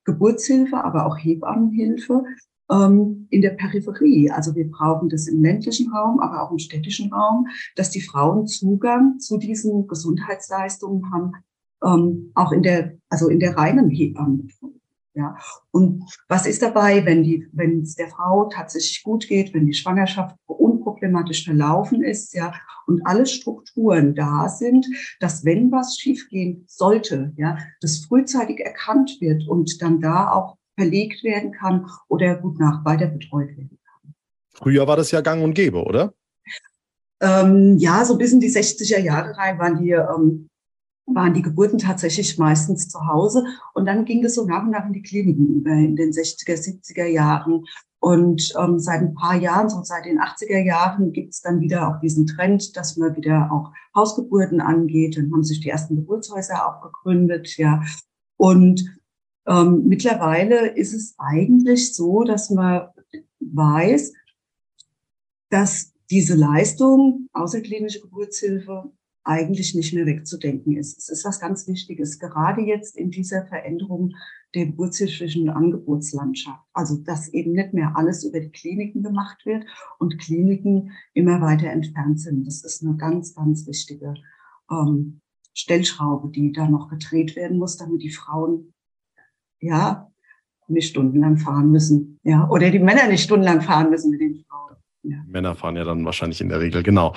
[0.06, 2.24] Geburtshilfe, aber auch Hebammenhilfe
[2.72, 4.32] ähm, in der Peripherie.
[4.32, 8.48] Also wir brauchen das im ländlichen Raum, aber auch im städtischen Raum, dass die Frauen
[8.48, 11.32] Zugang zu diesen Gesundheitsleistungen haben,
[11.84, 14.76] ähm, auch in der, also in der reinen Hebammenbetreuung.
[15.16, 15.36] Ja,
[15.72, 20.36] und was ist dabei, wenn es der Frau tatsächlich gut geht, wenn die Schwangerschaft
[20.80, 22.54] unproblematisch verlaufen ist, ja,
[22.88, 24.86] und alle Strukturen da sind,
[25.20, 31.24] dass wenn was schiefgehen sollte, ja, das frühzeitig erkannt wird und dann da auch verlegt
[31.24, 34.13] werden kann oder gut nach weiter betreut werden kann.
[34.54, 36.13] Früher war das ja gang und gäbe, oder?
[37.22, 40.50] Ähm, ja, so bis in die 60er Jahre rein waren die ähm,
[41.13, 43.45] waren die Geburten tatsächlich meistens zu Hause.
[43.74, 46.56] Und dann ging es so nach und nach in die Kliniken über, in den 60er,
[46.56, 47.65] 70er Jahren.
[48.00, 51.88] Und ähm, seit ein paar Jahren, so seit den 80er Jahren, gibt es dann wieder
[51.88, 55.17] auch diesen Trend, dass man wieder auch Hausgeburten angeht.
[55.17, 57.84] Dann haben sich die ersten Geburtshäuser auch gegründet, ja.
[58.38, 58.86] Und
[59.48, 62.88] ähm, mittlerweile ist es eigentlich so, dass man
[63.39, 64.13] weiß,
[65.50, 68.91] dass diese Leistung, außerklinische Geburtshilfe,
[69.30, 70.98] eigentlich nicht mehr wegzudenken ist.
[70.98, 74.15] Es ist was ganz Wichtiges, gerade jetzt in dieser Veränderung
[74.56, 76.63] der geburtshilflichen Angebotslandschaft.
[76.74, 79.65] Also, dass eben nicht mehr alles über die Kliniken gemacht wird
[80.00, 82.48] und Kliniken immer weiter entfernt sind.
[82.48, 84.15] Das ist eine ganz, ganz wichtige
[84.72, 85.22] ähm,
[85.54, 88.74] Stellschraube, die da noch gedreht werden muss, damit die Frauen,
[89.60, 90.12] ja,
[90.68, 92.20] nicht stundenlang fahren müssen.
[92.24, 94.76] Ja, oder die Männer nicht stundenlang fahren müssen mit den Frauen.
[95.04, 95.24] Ja.
[95.28, 97.13] Männer fahren ja dann wahrscheinlich in der Regel, genau.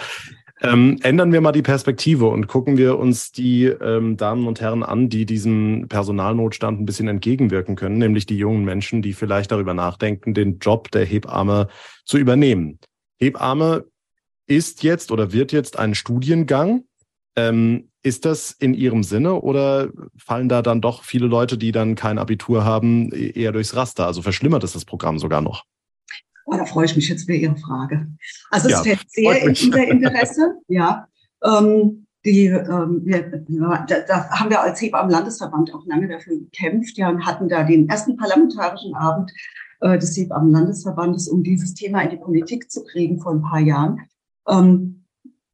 [0.64, 4.84] Ähm, ändern wir mal die Perspektive und gucken wir uns die ähm, Damen und Herren
[4.84, 9.74] an, die diesem Personalnotstand ein bisschen entgegenwirken können, nämlich die jungen Menschen, die vielleicht darüber
[9.74, 11.66] nachdenken, den Job der Hebamme
[12.04, 12.78] zu übernehmen.
[13.18, 13.86] Hebamme
[14.46, 16.84] ist jetzt oder wird jetzt ein Studiengang.
[17.34, 21.94] Ähm, ist das in Ihrem Sinne oder fallen da dann doch viele Leute, die dann
[21.94, 24.06] kein Abitur haben, e-, eher durchs Raster?
[24.06, 25.64] Also verschlimmert es das Programm sogar noch?
[26.46, 28.06] Oh, da freue ich mich jetzt für Ihre Frage.
[28.50, 30.54] Also es ja, fällt sehr in unser Interesse.
[30.68, 31.06] ja.
[31.42, 33.42] Ähm, die, ähm, wir,
[33.88, 37.64] da, da haben wir als Hebammen Landesverband auch lange dafür gekämpft ja, und hatten da
[37.64, 39.32] den ersten parlamentarischen Abend
[39.80, 43.58] äh, des Hebammen Landesverbandes, um dieses Thema in die Politik zu kriegen vor ein paar
[43.58, 44.02] Jahren.
[44.48, 45.04] Ähm,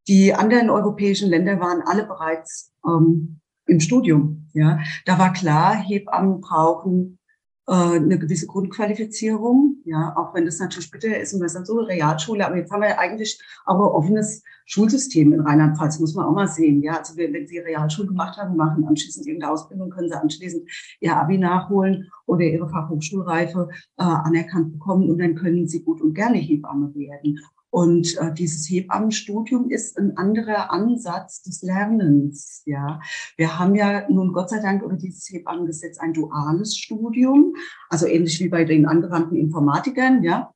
[0.09, 4.48] die anderen europäischen Länder waren alle bereits ähm, im Studium.
[4.53, 7.18] Ja, da war klar, Hebammen brauchen
[7.68, 11.78] äh, eine gewisse Grundqualifizierung, ja, auch wenn das natürlich bitter ist und man sagt so
[11.78, 16.35] Realschule, aber jetzt haben wir eigentlich auch ein offenes Schulsystem in Rheinland-Pfalz, muss man auch
[16.35, 16.83] mal sehen.
[16.83, 20.68] Ja, also wenn Sie Realschule gemacht haben, machen anschließend irgendeine Ausbildung, können Sie anschließend
[21.00, 26.14] Ihr Abi nachholen oder Ihre Fachhochschulreife äh, anerkannt bekommen und dann können Sie gut und
[26.14, 27.38] gerne Hebamme werden.
[27.70, 32.62] Und äh, dieses Hebammenstudium ist ein anderer Ansatz des Lernens.
[32.64, 33.00] Ja,
[33.37, 37.54] wir haben ja nun Gott sei Dank über dieses Hebammengesetz ein duales Studium,
[37.90, 40.22] also ähnlich wie bei den angewandten Informatikern.
[40.22, 40.54] Ja,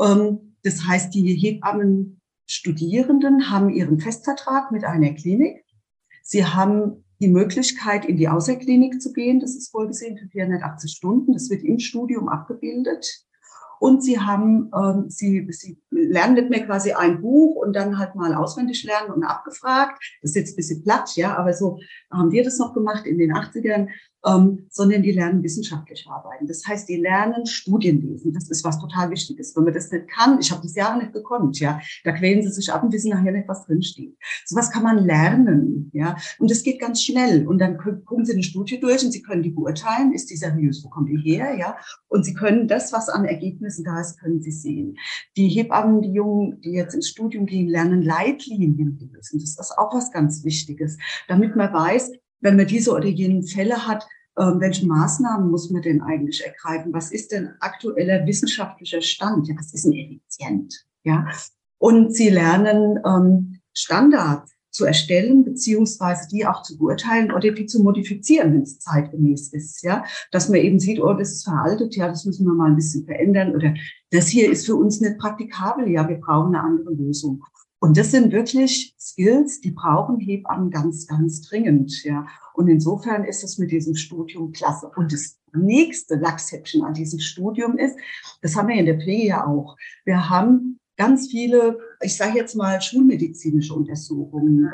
[0.00, 5.64] ähm, das heißt, die Hebammenstudierenden haben ihren Festvertrag mit einer Klinik.
[6.22, 9.40] Sie haben die Möglichkeit, in die Außerklinik zu gehen.
[9.40, 11.32] Das ist vorgesehen für 480 Stunden.
[11.32, 13.24] Das wird im Studium abgebildet.
[13.80, 18.14] Und sie haben, ähm, sie, sie lernen nicht mehr quasi ein Buch und dann halt
[18.14, 19.98] mal auswendig lernen und abgefragt.
[20.20, 21.78] Das ist jetzt ein bisschen platt, ja, aber so
[22.12, 23.88] haben wir das noch gemacht in den 80ern
[24.26, 26.46] ähm, sondern die lernen wissenschaftlich arbeiten.
[26.46, 28.32] Das heißt, die lernen Studien lesen.
[28.32, 29.56] Das ist was total Wichtiges.
[29.56, 32.50] Wenn man das nicht kann, ich habe das Jahre nicht gekonnt, ja, da quälen sie
[32.50, 34.16] sich ab und wissen nachher nicht, was drinsteht.
[34.44, 37.46] Sowas kann man lernen, ja, und das geht ganz schnell.
[37.46, 40.84] Und dann gucken sie eine Studie durch und sie können die beurteilen, ist die seriös,
[40.84, 41.76] wo kommt die her, ja,
[42.08, 44.96] und sie können das, was an Ergebnissen da ist, können sie sehen.
[45.36, 49.40] Die Hebammen, die Jungen, die jetzt ins Studium gehen, lernen Leitlinien lesen.
[49.40, 53.86] Das ist auch was ganz Wichtiges, damit man weiß, wenn man diese oder jenen Fälle
[53.86, 54.06] hat,
[54.38, 56.92] ähm, welche Maßnahmen muss man denn eigentlich ergreifen?
[56.92, 59.48] Was ist denn aktueller wissenschaftlicher Stand?
[59.48, 60.86] Ja, was ist denn effizient?
[61.04, 61.26] Ja,
[61.78, 67.82] und sie lernen ähm, Standards zu erstellen, beziehungsweise die auch zu beurteilen oder die zu
[67.82, 70.04] modifizieren, wenn es zeitgemäß ist, ja.
[70.30, 73.04] Dass man eben sieht, oh, das ist veraltet, ja, das müssen wir mal ein bisschen
[73.04, 73.74] verändern oder
[74.10, 77.42] das hier ist für uns nicht praktikabel, ja, wir brauchen eine andere Lösung.
[77.82, 82.26] Und das sind wirklich Skills, die brauchen Hebammen ganz, ganz dringend, ja.
[82.52, 84.90] Und insofern ist es mit diesem Studium klasse.
[84.96, 87.96] Und das nächste Lachshäppchen an diesem Studium ist,
[88.42, 89.76] das haben wir in der Pflege ja auch.
[90.04, 94.70] Wir haben ganz viele, ich sage jetzt mal, schulmedizinische Untersuchungen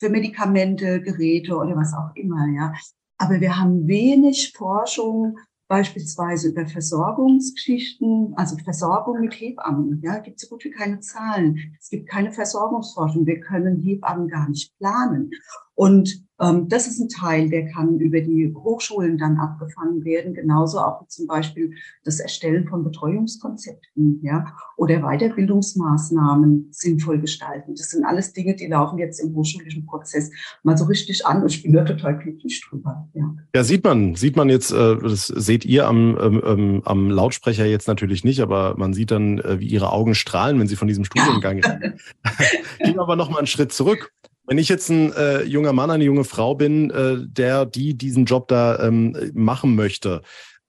[0.00, 2.74] für Medikamente, Geräte oder was auch immer, ja.
[3.16, 5.38] Aber wir haben wenig Forschung
[5.70, 10.00] beispielsweise über Versorgungsgeschichten, also Versorgung mit Hebammen.
[10.02, 11.76] Ja, gibt so gut wie keine Zahlen.
[11.78, 13.24] Es gibt keine Versorgungsforschung.
[13.24, 15.30] Wir können Hebammen gar nicht planen.
[15.76, 16.26] Und
[16.68, 21.26] das ist ein Teil, der kann über die Hochschulen dann abgefangen werden, genauso auch zum
[21.26, 21.74] Beispiel
[22.04, 24.46] das Erstellen von Betreuungskonzepten ja,
[24.78, 27.74] oder Weiterbildungsmaßnahmen sinnvoll gestalten.
[27.74, 30.30] Das sind alles Dinge, die laufen jetzt im hochschulischen Prozess
[30.62, 33.06] mal so richtig an und ich bin da total glücklich drüber.
[33.12, 37.10] Ja, ja sieht man, sieht man jetzt, äh, das seht ihr am, ähm, ähm, am
[37.10, 40.76] Lautsprecher jetzt natürlich nicht, aber man sieht dann, äh, wie ihre Augen strahlen, wenn sie
[40.76, 42.00] von diesem Studiengang reden.
[42.78, 44.12] Gehen wir aber noch mal einen Schritt zurück.
[44.50, 48.24] Wenn ich jetzt ein äh, junger Mann, eine junge Frau bin, äh, der die diesen
[48.24, 50.22] Job da ähm, machen möchte,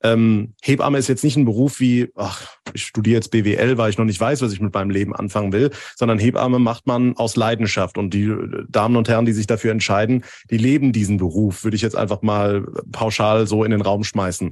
[0.04, 3.98] ähm, Hebamme ist jetzt nicht ein Beruf wie, ach, ich studiere jetzt BWL, weil ich
[3.98, 7.36] noch nicht weiß, was ich mit meinem Leben anfangen will, sondern Hebamme macht man aus
[7.36, 7.98] Leidenschaft.
[7.98, 11.76] Und die äh, Damen und Herren, die sich dafür entscheiden, die leben diesen Beruf, würde
[11.76, 14.52] ich jetzt einfach mal pauschal so in den Raum schmeißen.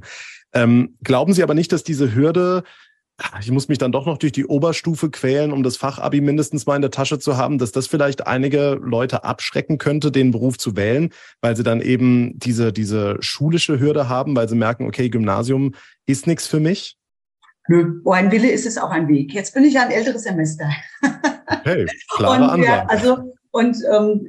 [0.54, 2.64] Ähm, glauben Sie aber nicht, dass diese Hürde
[3.40, 6.76] ich muss mich dann doch noch durch die Oberstufe quälen, um das Fachabi mindestens mal
[6.76, 10.76] in der Tasche zu haben, dass das vielleicht einige Leute abschrecken könnte, den Beruf zu
[10.76, 15.74] wählen, weil sie dann eben diese, diese schulische Hürde haben, weil sie merken, okay, Gymnasium
[16.06, 16.96] ist nichts für mich?
[17.68, 19.32] Nö, wo ein Wille ist, ist auch ein Weg.
[19.32, 20.68] Jetzt bin ich ja ein älteres Semester.
[21.46, 22.64] Okay, klare Ansage.
[22.64, 24.28] Ja, also und ähm,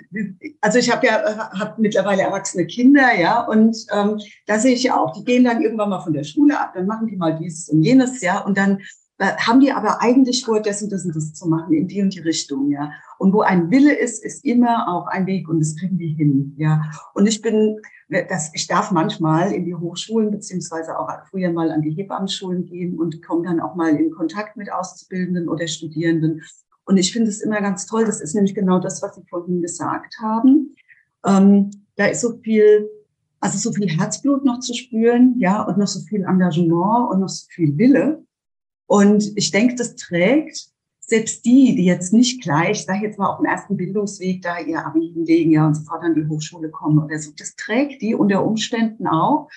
[0.62, 4.98] also ich habe ja hab mittlerweile erwachsene Kinder, ja, und ähm, da sehe ich ja
[4.98, 7.70] auch, die gehen dann irgendwann mal von der Schule ab, dann machen die mal dieses
[7.70, 8.80] und jenes, ja, und dann
[9.20, 12.02] äh, haben die aber eigentlich vor, das und das und das zu machen, in die
[12.02, 12.92] und die Richtung, ja.
[13.20, 16.56] Und wo ein Wille ist, ist immer auch ein Weg und das kriegen die hin,
[16.58, 16.82] ja.
[17.14, 17.78] Und ich bin,
[18.10, 22.98] das, ich darf manchmal in die Hochschulen beziehungsweise auch früher mal an die Hebammenschulen gehen
[22.98, 26.42] und komme dann auch mal in Kontakt mit Auszubildenden oder Studierenden
[26.92, 28.04] und ich finde es immer ganz toll.
[28.04, 30.76] Das ist nämlich genau das, was Sie vorhin gesagt haben.
[31.26, 32.90] Ähm, da ist so viel,
[33.40, 37.30] also so viel Herzblut noch zu spüren, ja, und noch so viel Engagement und noch
[37.30, 38.26] so viel Wille.
[38.88, 40.68] Und ich denke, das trägt
[41.00, 44.60] selbst die, die jetzt nicht gleich, sag ich jetzt mal, auf dem ersten Bildungsweg da
[44.60, 48.16] ihr Abi hinlegen, ja, und sofort an die Hochschule kommen oder so, das trägt die
[48.16, 49.50] unter Umständen auch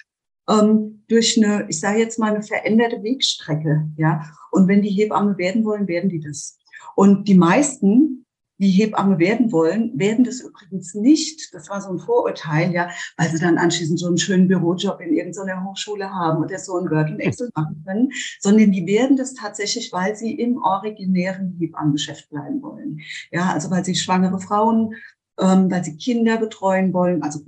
[0.49, 4.25] ähm, durch eine, ich sage jetzt mal, eine veränderte Wegstrecke, ja.
[4.51, 6.59] Und wenn die Hebamme werden wollen, werden die das.
[6.97, 8.25] Und die meisten,
[8.59, 11.53] die Hebamme werden wollen, werden das übrigens nicht.
[11.53, 15.12] Das war so ein Vorurteil, ja, weil sie dann anschließend so einen schönen Bürojob in
[15.12, 19.35] irgendeiner Hochschule haben oder so ein Word und Excel machen können, sondern die werden das
[19.35, 23.01] tatsächlich, weil sie im originären Hebammengeschäft bleiben wollen.
[23.33, 24.94] Ja, also weil sie schwangere Frauen,
[25.38, 27.40] ähm, weil sie Kinder betreuen wollen, also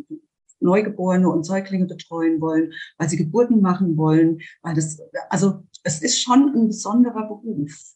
[0.58, 6.20] Neugeborene und Säuglinge betreuen wollen, weil sie Geburten machen wollen, weil das, also es ist
[6.20, 7.95] schon ein besonderer Beruf.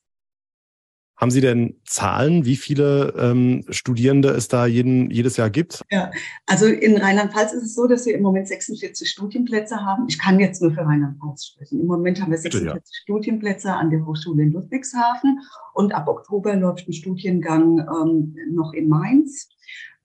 [1.20, 5.82] Haben Sie denn Zahlen, wie viele ähm, Studierende es da jeden, jedes Jahr gibt?
[5.90, 6.10] Ja,
[6.46, 10.06] also in Rheinland-Pfalz ist es so, dass wir im Moment 46 Studienplätze haben.
[10.08, 11.78] Ich kann jetzt nur für Rheinland-Pfalz sprechen.
[11.78, 13.02] Im Moment haben wir 46 Bitte, ja.
[13.02, 15.40] Studienplätze an der Hochschule in Ludwigshafen
[15.74, 19.50] und ab Oktober läuft ein Studiengang ähm, noch in Mainz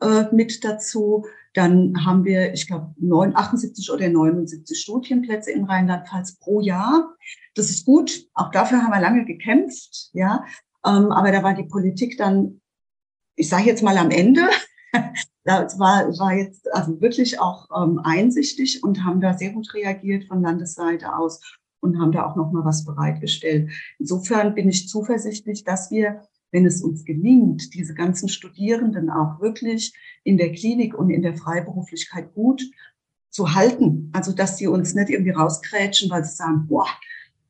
[0.02, 1.26] äh, mit dazu.
[1.54, 2.94] Dann haben wir, ich glaube,
[3.36, 7.16] 78 oder 79 Studienplätze in Rheinland-Pfalz pro Jahr.
[7.54, 8.28] Das ist gut.
[8.34, 10.10] Auch dafür haben wir lange gekämpft.
[10.12, 10.44] Ja,
[11.12, 12.62] aber da war die Politik dann,
[13.36, 14.42] ich sage jetzt mal am Ende,
[15.44, 20.26] das war, war jetzt also wirklich auch ähm, einsichtig und haben da sehr gut reagiert
[20.26, 21.42] von Landesseite aus
[21.82, 23.72] und haben da auch noch mal was bereitgestellt.
[24.00, 26.22] Insofern bin ich zuversichtlich, dass wir,
[26.52, 29.94] wenn es uns gelingt, diese ganzen Studierenden auch wirklich
[30.24, 32.64] in der Klinik und in der Freiberuflichkeit gut
[33.30, 34.10] zu halten.
[34.14, 36.88] Also, dass sie uns nicht irgendwie rauskrätschen, weil sie sagen, boah,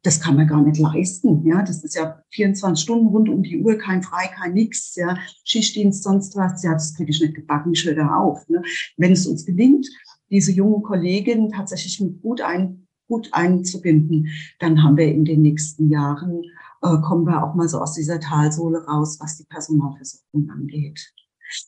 [0.05, 1.45] das kann man gar nicht leisten.
[1.45, 5.17] Ja, das ist ja 24 Stunden rund um die Uhr, kein Frei, kein Nix, ja,
[5.43, 6.61] Schichtdienst, sonst was.
[6.63, 8.47] Ja, das kriege ich nicht gebacken, ich höre da auf.
[8.47, 8.61] Ne?
[8.97, 9.87] Wenn es uns gelingt,
[10.29, 15.89] diese jungen Kolleginnen tatsächlich mit gut ein, gut einzubinden, dann haben wir in den nächsten
[15.89, 16.43] Jahren,
[16.83, 21.13] äh, kommen wir auch mal so aus dieser Talsohle raus, was die Personalversorgung angeht.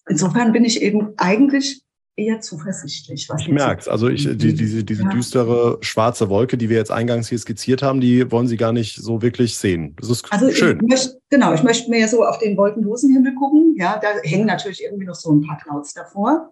[0.08, 1.84] Insofern bin ich eben eigentlich
[2.18, 3.30] eher zuversichtlich.
[3.30, 3.88] Was ich merke es.
[3.88, 5.10] Also ich, die, diese, diese ja.
[5.10, 8.96] düstere schwarze Wolke, die wir jetzt eingangs hier skizziert haben, die wollen Sie gar nicht
[8.96, 9.96] so wirklich sehen.
[9.98, 10.80] Das ist also schön.
[10.82, 13.76] Ich möchte, genau, ich möchte mir so auf den wolkenlosen Himmel gucken.
[13.78, 16.52] Ja, da hängen natürlich irgendwie noch so ein paar Clouds davor.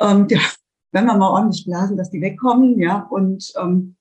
[0.00, 0.40] Ähm, ja,
[0.92, 2.78] wenn wir mal ordentlich blasen, dass die wegkommen.
[2.80, 3.96] Ja, und ähm,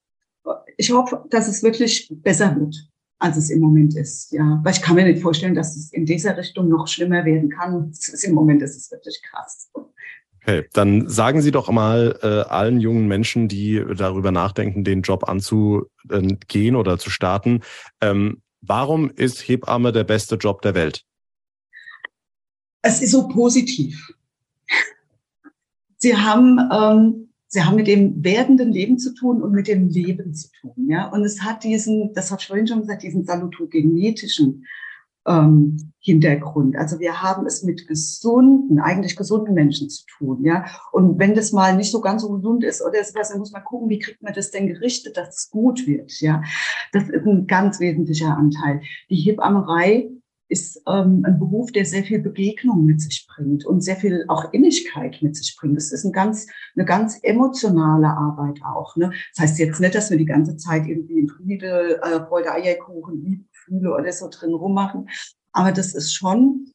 [0.78, 2.76] ich hoffe, dass es wirklich besser wird
[3.20, 4.34] als es im Moment ist.
[4.34, 7.50] Ja, weil ich kann mir nicht vorstellen, dass es in dieser Richtung noch schlimmer werden
[7.50, 7.94] kann.
[8.24, 9.70] Im Moment ist es wirklich krass.
[10.46, 15.30] Okay, dann sagen Sie doch mal äh, allen jungen Menschen, die darüber nachdenken, den Job
[15.30, 17.62] anzugehen oder zu starten,
[18.02, 21.06] ähm, warum ist Hebamme der beste Job der Welt?
[22.82, 24.14] Es ist so positiv.
[25.98, 30.34] Sie haben, ähm, Sie haben mit dem werdenden Leben zu tun und mit dem Leben
[30.34, 30.90] zu tun.
[30.90, 31.08] Ja?
[31.08, 34.66] Und es hat diesen, das hat ich vorhin schon gesagt, diesen salutogenetischen
[35.28, 36.76] ähm, Hintergrund.
[36.76, 40.66] Also wir haben es mit gesunden, eigentlich gesunden Menschen zu tun, ja.
[40.92, 43.54] Und wenn das mal nicht so ganz so gesund ist oder ist was, dann muss
[43.54, 46.44] man gucken, wie kriegt man das denn gerichtet, dass es gut wird, ja.
[46.92, 48.82] Das ist ein ganz wesentlicher Anteil.
[49.10, 50.10] Die Hebammerei
[50.50, 54.52] ist ähm, ein Beruf, der sehr viel Begegnung mit sich bringt und sehr viel auch
[54.54, 55.78] Innigkeit mit sich bringt.
[55.78, 58.96] Das ist ein ganz, eine ganz emotionale Arbeit auch.
[58.96, 59.12] Ne?
[59.34, 63.48] Das heißt jetzt nicht, dass wir die ganze Zeit irgendwie in Friede, äh, Freude, Eierkuchen,
[63.66, 65.10] Gefühle oder so drin rummachen.
[65.52, 66.72] Aber das ist schon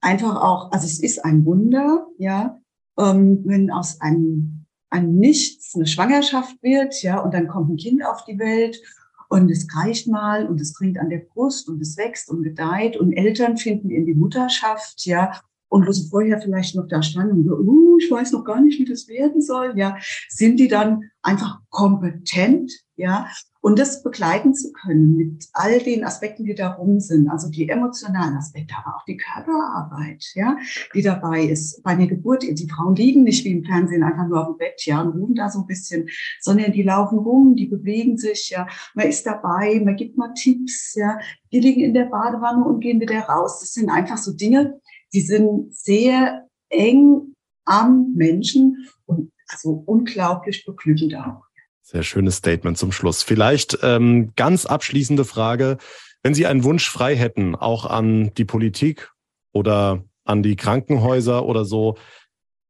[0.00, 2.60] einfach auch, also es ist ein Wunder, ja,
[2.98, 8.04] ähm, wenn aus einem, einem Nichts eine Schwangerschaft wird, ja, und dann kommt ein Kind
[8.04, 8.80] auf die Welt
[9.28, 12.96] und es reicht mal und es trinkt an der Brust und es wächst und gedeiht
[12.96, 17.38] und Eltern finden in die Mutterschaft, ja, und wo sie vorher vielleicht noch da standen
[17.38, 19.96] und so, uh, ich weiß noch gar nicht, wie das werden soll, ja,
[20.28, 23.26] sind die dann einfach kompetent, ja,
[23.62, 28.36] und das begleiten zu können mit all den Aspekten, die darum sind, also die emotionalen
[28.36, 30.58] Aspekte, aber auch die Körperarbeit, ja,
[30.94, 31.80] die dabei ist.
[31.84, 34.84] Bei der Geburt, die Frauen liegen nicht wie im Fernsehen einfach nur auf dem Bett,
[34.84, 36.08] ja, und ruhen da so ein bisschen,
[36.40, 40.94] sondern die laufen rum, die bewegen sich, ja, man ist dabei, man gibt mal Tipps,
[40.96, 41.20] ja,
[41.52, 43.60] die liegen in der Badewanne und gehen wieder raus.
[43.60, 44.80] Das sind einfach so Dinge,
[45.14, 51.51] die sind sehr eng am Menschen und also unglaublich beglückend auch.
[51.82, 53.22] Sehr schönes Statement zum Schluss.
[53.22, 55.78] Vielleicht ähm, ganz abschließende Frage.
[56.22, 59.10] Wenn Sie einen Wunsch frei hätten, auch an die Politik
[59.52, 61.96] oder an die Krankenhäuser oder so,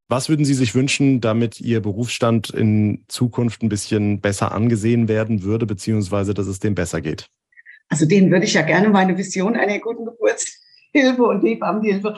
[0.09, 5.43] was würden Sie sich wünschen, damit Ihr Berufsstand in Zukunft ein bisschen besser angesehen werden
[5.43, 7.29] würde, beziehungsweise dass es dem besser geht?
[7.89, 12.17] Also denen würde ich ja gerne meine Vision einer guten Geburtshilfe und Hebammenhilfe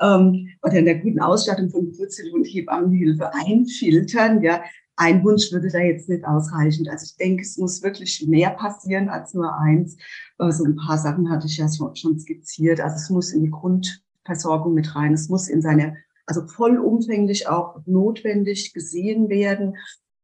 [0.00, 4.42] ähm, oder in der guten Ausstattung von Geburtshilfe und Hebammenhilfe einfiltern.
[4.42, 4.62] Ja,
[4.96, 6.88] ein Wunsch würde da jetzt nicht ausreichen.
[6.88, 9.96] Also ich denke, es muss wirklich mehr passieren als nur eins.
[10.38, 12.80] So also ein paar Sachen hatte ich ja schon skizziert.
[12.80, 15.12] Also es muss in die Grundversorgung mit rein.
[15.12, 19.76] Es muss in seine, also vollumfänglich auch notwendig gesehen werden.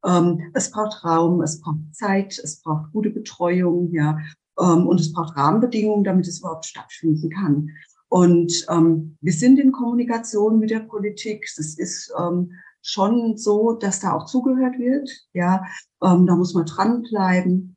[0.05, 4.19] Ähm, es braucht Raum, es braucht Zeit, es braucht gute Betreuung, ja.
[4.59, 7.71] Ähm, und es braucht Rahmenbedingungen, damit es überhaupt stattfinden kann.
[8.09, 11.47] Und ähm, wir sind in Kommunikation mit der Politik.
[11.57, 12.53] Das ist ähm,
[12.83, 15.09] schon so, dass da auch zugehört wird.
[15.33, 15.65] Ja,
[16.03, 17.77] ähm, da muss man dranbleiben.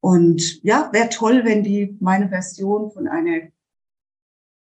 [0.00, 3.48] Und ja, wäre toll, wenn die meine Version von einer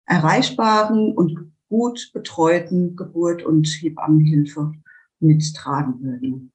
[0.06, 4.74] erreichbaren und gut betreuten Geburt und Hebammenhilfe
[5.20, 6.52] mittragen würden.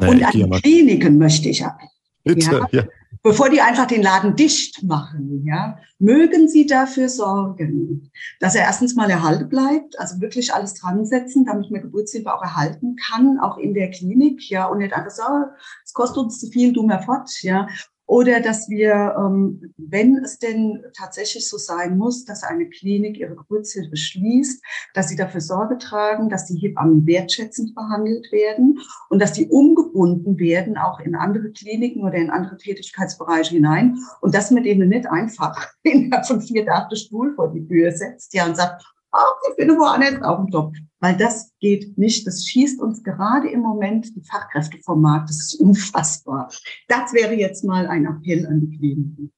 [0.00, 1.80] Na, und an die Kliniken möchte ich ab.
[2.22, 2.68] Bitte, ja.
[2.70, 2.84] ja.
[3.24, 8.94] Bevor die einfach den Laden dicht machen, ja, mögen Sie dafür sorgen, dass er erstens
[8.94, 13.56] mal erhalten bleibt, also wirklich alles dran setzen, damit man Geburtshilfe auch erhalten kann, auch
[13.56, 15.46] in der Klinik, ja, und nicht einfach sagen,
[15.84, 17.66] es kostet uns zu viel, du mehr fort, ja.
[18.06, 23.34] Oder dass wir, ähm, wenn es denn tatsächlich so sein muss, dass eine Klinik ihre
[23.34, 29.32] Geburtshilfe schließt, dass sie dafür Sorge tragen, dass die Hebammen wertschätzend behandelt werden und dass
[29.32, 33.98] die umgebunden werden, auch in andere Kliniken oder in andere Tätigkeitsbereiche hinein.
[34.20, 38.34] Und dass man denen nicht einfach innerhalb von vier Tagen Stuhl vor die Tür setzt,
[38.34, 38.84] ja, und sagt,
[39.14, 40.72] ach, ich bin woanders auf dem Job.
[41.00, 42.26] Weil das geht nicht.
[42.26, 45.28] Das schießt uns gerade im Moment die Fachkräfte vom Markt.
[45.28, 46.50] Das ist unfassbar.
[46.88, 49.32] Das wäre jetzt mal ein Appell an die Kliniken.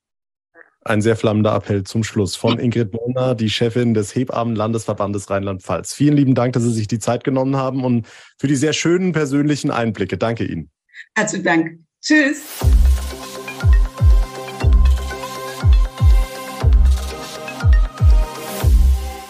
[0.84, 5.92] Ein sehr flammender Appell zum Schluss von Ingrid Bonner, die Chefin des Hebammen-Landesverbandes Rheinland-Pfalz.
[5.92, 8.06] Vielen lieben Dank, dass Sie sich die Zeit genommen haben und
[8.38, 10.16] für die sehr schönen persönlichen Einblicke.
[10.16, 10.70] Danke Ihnen.
[11.16, 11.78] Herzlichen Dank.
[12.00, 12.60] Tschüss.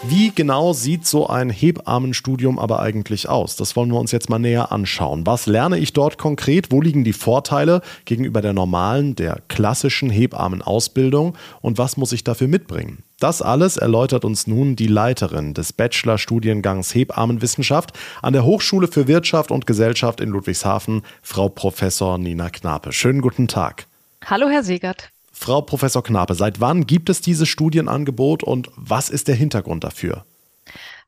[0.08, 3.56] Wie genau sieht so ein Hebammenstudium aber eigentlich aus?
[3.56, 5.26] Das wollen wir uns jetzt mal näher anschauen.
[5.26, 6.70] Was lerne ich dort konkret?
[6.70, 11.36] Wo liegen die Vorteile gegenüber der normalen, der klassischen Hebammenausbildung?
[11.60, 13.02] Und was muss ich dafür mitbringen?
[13.18, 17.92] Das alles erläutert uns nun die Leiterin des Bachelorstudiengangs Hebammenwissenschaft
[18.22, 22.92] an der Hochschule für Wirtschaft und Gesellschaft in Ludwigshafen, Frau Professor Nina Knape.
[22.92, 23.86] Schönen guten Tag.
[24.24, 25.10] Hallo, Herr Segert.
[25.38, 30.24] Frau Professor Knape, seit wann gibt es dieses Studienangebot und was ist der Hintergrund dafür?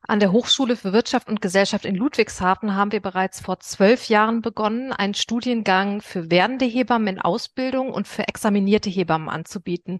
[0.07, 4.41] An der Hochschule für Wirtschaft und Gesellschaft in Ludwigshafen haben wir bereits vor zwölf Jahren
[4.41, 9.99] begonnen, einen Studiengang für werdende Hebammen in Ausbildung und für examinierte Hebammen anzubieten.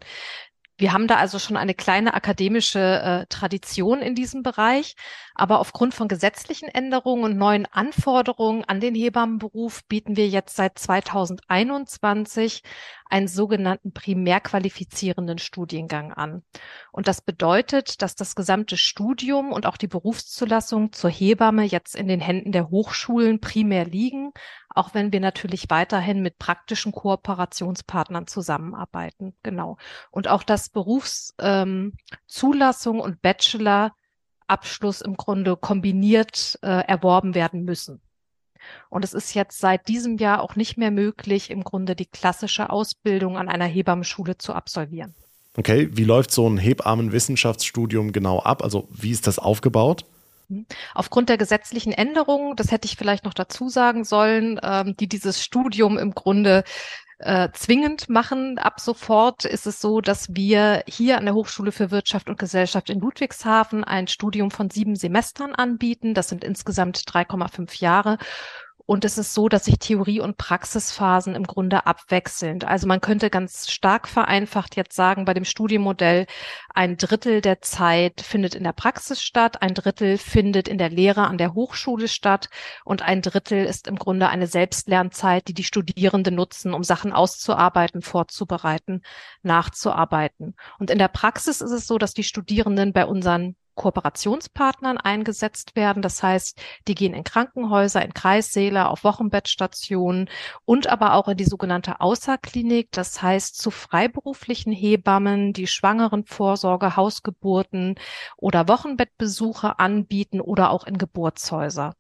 [0.78, 4.96] Wir haben da also schon eine kleine akademische äh, Tradition in diesem Bereich,
[5.40, 10.78] aber aufgrund von gesetzlichen Änderungen und neuen Anforderungen an den Hebammenberuf bieten wir jetzt seit
[10.78, 12.62] 2021
[13.10, 16.44] einen sogenannten primär qualifizierenden Studiengang an.
[16.92, 22.08] Und das bedeutet, dass das gesamte Studium und auch die Berufszulassung zur Hebamme jetzt in
[22.08, 24.32] den Händen der Hochschulen primär liegen,
[24.70, 29.34] auch wenn wir natürlich weiterhin mit praktischen Kooperationspartnern zusammenarbeiten.
[29.42, 29.78] Genau.
[30.12, 33.22] Und auch das Berufszulassung ähm, und
[34.50, 38.02] Bachelor-Abschluss im Grunde kombiniert äh, erworben werden müssen.
[38.90, 42.70] Und es ist jetzt seit diesem Jahr auch nicht mehr möglich, im Grunde die klassische
[42.70, 45.16] Ausbildung an einer Hebammenschule zu absolvieren.
[45.58, 48.64] Okay, wie läuft so ein Hebammenwissenschaftsstudium genau ab?
[48.64, 50.06] Also wie ist das aufgebaut?
[50.50, 50.66] Mhm.
[50.94, 55.44] Aufgrund der gesetzlichen Änderungen, das hätte ich vielleicht noch dazu sagen sollen, ähm, die dieses
[55.44, 56.64] Studium im Grunde
[57.20, 58.58] äh, zwingend machen.
[58.58, 62.90] Ab sofort ist es so, dass wir hier an der Hochschule für Wirtschaft und Gesellschaft
[62.90, 66.14] in Ludwigshafen ein Studium von sieben Semestern anbieten.
[66.14, 68.18] Das sind insgesamt 3,5 Jahre.
[68.90, 72.66] Und es ist so, dass sich Theorie- und Praxisphasen im Grunde abwechselnd.
[72.66, 76.26] Also man könnte ganz stark vereinfacht jetzt sagen, bei dem Studienmodell,
[76.74, 81.28] ein Drittel der Zeit findet in der Praxis statt, ein Drittel findet in der Lehre
[81.28, 82.50] an der Hochschule statt
[82.84, 88.02] und ein Drittel ist im Grunde eine Selbstlernzeit, die die Studierenden nutzen, um Sachen auszuarbeiten,
[88.02, 89.04] vorzubereiten,
[89.44, 90.56] nachzuarbeiten.
[90.80, 96.02] Und in der Praxis ist es so, dass die Studierenden bei unseren Kooperationspartnern eingesetzt werden.
[96.02, 100.30] Das heißt, die gehen in Krankenhäuser, in Kreissäle, auf Wochenbettstationen
[100.66, 102.90] und aber auch in die sogenannte Außerklinik.
[102.92, 107.96] Das heißt, zu freiberuflichen Hebammen, die Schwangerenvorsorge, Hausgeburten
[108.36, 111.96] oder Wochenbettbesuche anbieten oder auch in Geburtshäuser.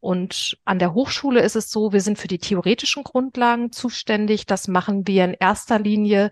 [0.00, 4.46] Und an der Hochschule ist es so, wir sind für die theoretischen Grundlagen zuständig.
[4.46, 6.30] Das machen wir in erster Linie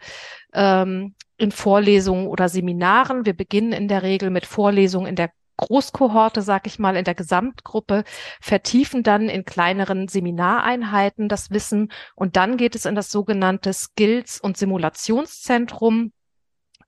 [0.52, 3.26] ähm, in Vorlesungen oder Seminaren.
[3.26, 7.14] Wir beginnen in der Regel mit Vorlesungen in der Großkohorte, sag ich mal, in der
[7.14, 8.04] Gesamtgruppe,
[8.40, 14.40] vertiefen dann in kleineren Seminareinheiten das Wissen und dann geht es in das sogenannte Skills-
[14.40, 16.12] und Simulationszentrum.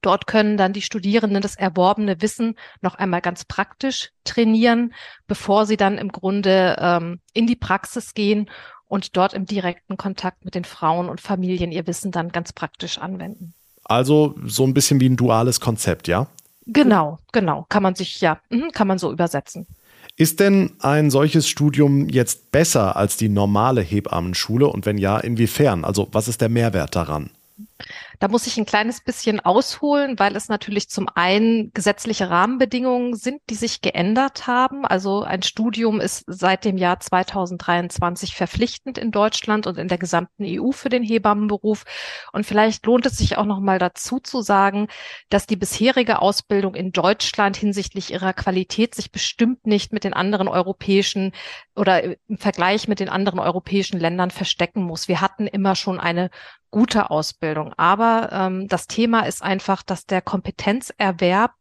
[0.00, 4.92] Dort können dann die Studierenden das erworbene Wissen noch einmal ganz praktisch trainieren,
[5.26, 8.50] bevor sie dann im Grunde ähm, in die Praxis gehen
[8.86, 12.98] und dort im direkten Kontakt mit den Frauen und Familien ihr Wissen dann ganz praktisch
[12.98, 13.54] anwenden.
[13.84, 16.26] Also so ein bisschen wie ein duales Konzept, ja?
[16.66, 17.66] Genau, genau.
[17.68, 19.66] Kann man sich, ja, mhm, kann man so übersetzen.
[20.16, 25.84] Ist denn ein solches Studium jetzt besser als die normale Hebammenschule und wenn ja, inwiefern?
[25.84, 27.30] Also was ist der Mehrwert daran?
[28.20, 33.42] Da muss ich ein kleines bisschen ausholen, weil es natürlich zum einen gesetzliche Rahmenbedingungen sind,
[33.50, 34.86] die sich geändert haben.
[34.86, 40.44] Also ein Studium ist seit dem Jahr 2023 verpflichtend in Deutschland und in der gesamten
[40.44, 41.84] EU für den Hebammenberuf.
[42.32, 44.86] Und vielleicht lohnt es sich auch noch mal dazu zu sagen,
[45.28, 50.46] dass die bisherige Ausbildung in Deutschland hinsichtlich ihrer Qualität sich bestimmt nicht mit den anderen
[50.46, 51.32] europäischen
[51.74, 55.08] oder im Vergleich mit den anderen europäischen Ländern verstecken muss.
[55.08, 56.30] Wir hatten immer schon eine
[56.74, 57.72] gute Ausbildung.
[57.76, 61.52] Aber ähm, das Thema ist einfach, dass der Kompetenzerwerb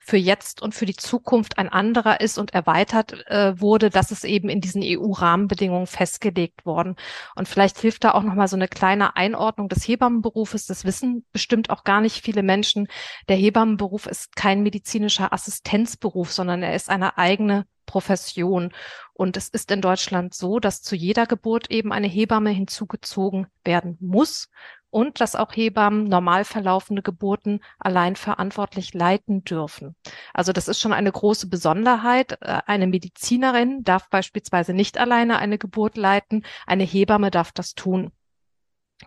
[0.00, 4.24] für jetzt und für die Zukunft ein anderer ist und erweitert äh, wurde, dass es
[4.24, 6.96] eben in diesen EU-Rahmenbedingungen festgelegt worden.
[7.36, 10.66] Und vielleicht hilft da auch nochmal so eine kleine Einordnung des Hebammenberufes.
[10.66, 12.88] Das wissen bestimmt auch gar nicht viele Menschen.
[13.28, 18.72] Der Hebammenberuf ist kein medizinischer Assistenzberuf, sondern er ist eine eigene Profession.
[19.12, 23.98] Und es ist in Deutschland so, dass zu jeder Geburt eben eine Hebamme hinzugezogen werden
[24.00, 24.48] muss
[24.88, 29.94] und dass auch Hebammen normal verlaufende Geburten allein verantwortlich leiten dürfen.
[30.32, 32.38] Also das ist schon eine große Besonderheit.
[32.40, 38.10] Äh, eine Medizinerin darf beispielsweise nicht alleine eine Geburt leiten, eine Hebamme darf das tun.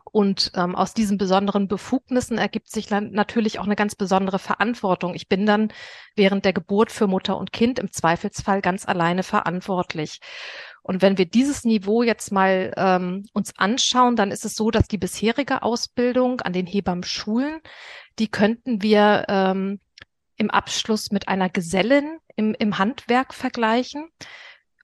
[0.03, 5.13] Und ähm, aus diesen besonderen Befugnissen ergibt sich natürlich auch eine ganz besondere Verantwortung.
[5.13, 5.73] Ich bin dann
[6.15, 10.19] während der Geburt für Mutter und Kind im Zweifelsfall ganz alleine verantwortlich.
[10.81, 14.87] Und wenn wir dieses Niveau jetzt mal ähm, uns anschauen, dann ist es so, dass
[14.87, 17.59] die bisherige Ausbildung an den Hebammenschulen,
[18.19, 19.79] die könnten wir ähm,
[20.37, 24.09] im Abschluss mit einer Gesellin im, im Handwerk vergleichen.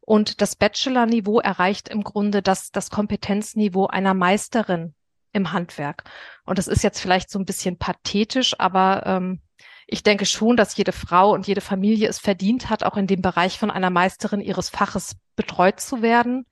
[0.02, 4.96] Und das Bachelor-Niveau erreicht im Grunde das, das Kompetenzniveau einer Meisterin
[5.34, 6.04] im Handwerk.
[6.46, 9.42] Und das ist jetzt vielleicht so ein bisschen pathetisch, aber ähm,
[9.88, 13.22] ich denke schon, dass jede Frau und jede Familie es verdient hat, auch in dem
[13.22, 16.46] Bereich von einer Meisterin ihres Faches betreut zu werden,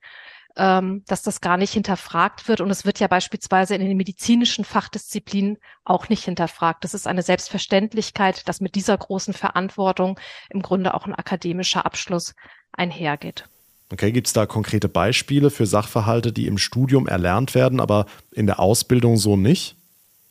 [0.56, 2.60] ähm, dass das gar nicht hinterfragt wird.
[2.60, 6.84] Und es wird ja beispielsweise in den medizinischen Fachdisziplinen auch nicht hinterfragt.
[6.84, 10.18] Das ist eine Selbstverständlichkeit, dass mit dieser großen Verantwortung
[10.50, 12.34] im Grunde auch ein akademischer Abschluss
[12.72, 13.48] einhergeht.
[13.92, 18.46] Okay, gibt es da konkrete Beispiele für Sachverhalte, die im Studium erlernt werden, aber in
[18.46, 19.79] der Ausbildung so nicht?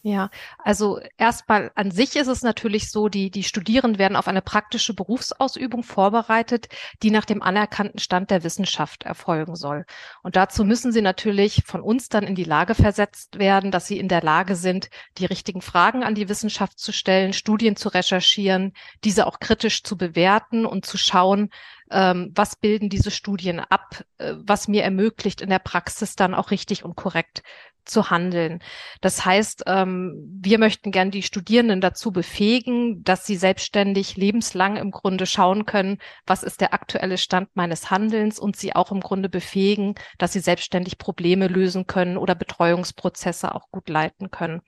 [0.02, 0.30] Ja,
[0.60, 4.94] also erstmal an sich ist es natürlich so, die, die Studierenden werden auf eine praktische
[4.94, 6.70] Berufsausübung vorbereitet,
[7.04, 9.86] die nach dem anerkannten Stand der Wissenschaft erfolgen soll.
[10.24, 14.00] Und dazu müssen sie natürlich von uns dann in die Lage versetzt werden, dass sie
[14.00, 18.72] in der Lage sind, die richtigen Fragen an die Wissenschaft zu stellen, Studien zu recherchieren,
[19.04, 21.50] diese auch kritisch zu bewerten und zu schauen,
[21.92, 26.52] ähm, was bilden diese Studien ab, äh, was mir ermöglicht, in der Praxis dann auch
[26.52, 27.44] richtig und korrekt
[27.90, 28.62] zu handeln.
[29.02, 34.92] Das heißt, ähm, wir möchten gern die Studierenden dazu befähigen, dass sie selbstständig lebenslang im
[34.92, 39.30] Grunde schauen können, was ist der aktuelle Stand meines Handelns und sie auch im Grunde
[39.30, 44.62] befähigen, dass sie selbstständig Probleme lösen können oder Betreuungsprozesse auch gut leiten können.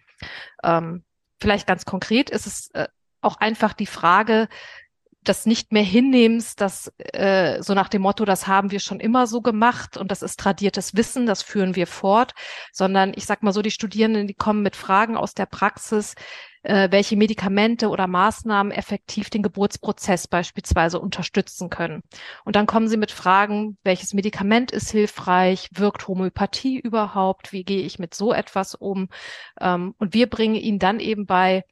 [0.64, 1.04] Ähm,
[1.40, 2.88] vielleicht ganz konkret ist es äh,
[3.22, 4.48] auch einfach die Frage,
[5.24, 9.28] das nicht mehr hinnehmst, dass äh, so nach dem Motto, das haben wir schon immer
[9.28, 12.34] so gemacht und das ist tradiertes Wissen, das führen wir fort,
[12.72, 16.16] sondern ich sag mal so, die Studierenden, die kommen mit Fragen aus der Praxis,
[16.64, 22.02] äh, welche Medikamente oder Maßnahmen effektiv den Geburtsprozess beispielsweise unterstützen können.
[22.44, 27.84] Und dann kommen sie mit Fragen, welches Medikament ist hilfreich, wirkt Homöopathie überhaupt, wie gehe
[27.84, 29.10] ich mit so etwas um?
[29.60, 31.64] Ähm, und wir bringen ihnen dann eben bei,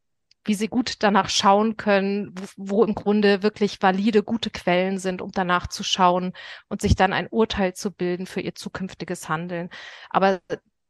[0.45, 5.21] wie sie gut danach schauen können, wo, wo, im Grunde wirklich valide, gute Quellen sind,
[5.21, 6.33] um danach zu schauen
[6.69, 9.69] und sich dann ein Urteil zu bilden für ihr zukünftiges Handeln.
[10.09, 10.39] Aber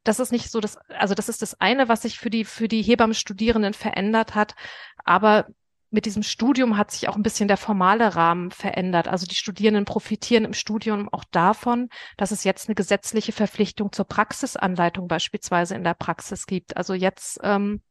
[0.03, 2.67] das ist nicht so das, also das ist das eine, was sich für die, für
[2.67, 4.55] die Hebammenstudierenden verändert hat.
[5.03, 5.47] Aber
[5.91, 9.07] mit diesem Studium hat sich auch ein bisschen der formale Rahmen verändert.
[9.07, 14.05] Also die Studierenden profitieren im Studium auch davon, dass es jetzt eine gesetzliche Verpflichtung zur
[14.05, 16.77] Praxisanleitung beispielsweise in der Praxis gibt.
[16.77, 17.81] Also jetzt ähm,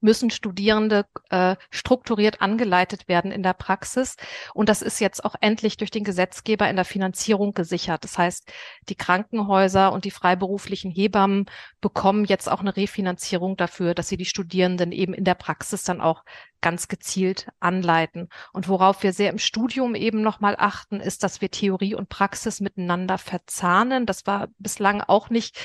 [0.00, 4.16] müssen Studierende äh, strukturiert angeleitet werden in der Praxis.
[4.54, 8.04] Und das ist jetzt auch endlich durch den Gesetzgeber in der Finanzierung gesichert.
[8.04, 8.50] Das heißt,
[8.88, 11.46] die Krankenhäuser und die freiberuflichen Hebammen
[11.80, 16.00] bekommen jetzt auch eine Refinanzierung dafür, dass sie die Studierenden eben in der Praxis dann
[16.00, 16.24] auch
[16.60, 18.28] ganz gezielt anleiten.
[18.52, 22.60] Und worauf wir sehr im Studium eben nochmal achten, ist, dass wir Theorie und Praxis
[22.60, 24.06] miteinander verzahnen.
[24.06, 25.58] Das war bislang auch nicht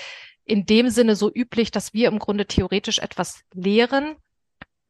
[0.46, 4.16] in dem Sinne so üblich, dass wir im Grunde theoretisch etwas lehren,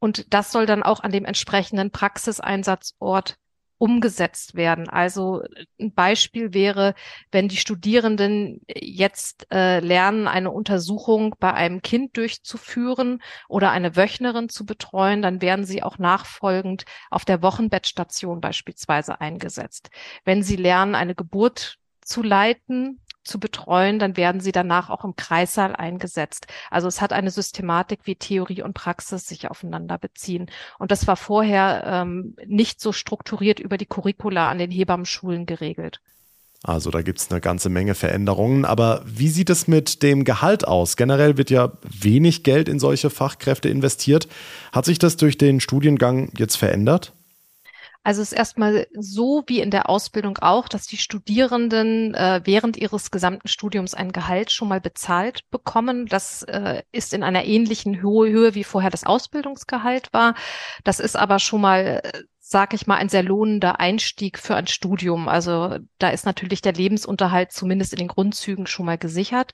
[0.06, 3.40] und das soll dann auch an dem entsprechenden Praxiseinsatzort
[3.80, 4.88] umgesetzt werden.
[4.88, 5.42] Also
[5.82, 6.94] ein Beispiel wäre,
[7.32, 14.48] wenn die Studierenden jetzt äh, lernen, eine Untersuchung bei einem Kind durchzuführen oder eine Wöchnerin
[14.48, 19.90] zu betreuen, dann werden sie auch nachfolgend auf der Wochenbettstation beispielsweise eingesetzt.
[20.24, 25.16] Wenn sie lernen, eine Geburt zu leiten, zu betreuen, dann werden sie danach auch im
[25.16, 26.48] Kreissaal eingesetzt.
[26.72, 30.48] Also es hat eine Systematik, wie Theorie und Praxis sich aufeinander beziehen.
[30.80, 36.00] Und das war vorher ähm, nicht so strukturiert über die Curricula an den Hebammenschulen geregelt.
[36.64, 38.66] Also da gibt es eine ganze Menge Veränderungen.
[38.66, 40.98] Aber wie sieht es mit dem Gehalt aus?
[40.98, 44.28] Generell wird ja wenig Geld in solche Fachkräfte investiert.
[44.72, 47.14] Hat sich das durch den Studiengang jetzt verändert?
[48.06, 52.78] Also es ist erstmal so wie in der Ausbildung auch, dass die Studierenden äh, während
[52.78, 56.06] ihres gesamten Studiums ein Gehalt schon mal bezahlt bekommen.
[56.06, 60.36] Das äh, ist in einer ähnlichen Höhe, Höhe wie vorher das Ausbildungsgehalt war.
[60.84, 64.68] Das ist aber schon mal äh, sag ich mal, ein sehr lohnender Einstieg für ein
[64.68, 65.28] Studium.
[65.28, 69.52] Also da ist natürlich der Lebensunterhalt zumindest in den Grundzügen schon mal gesichert.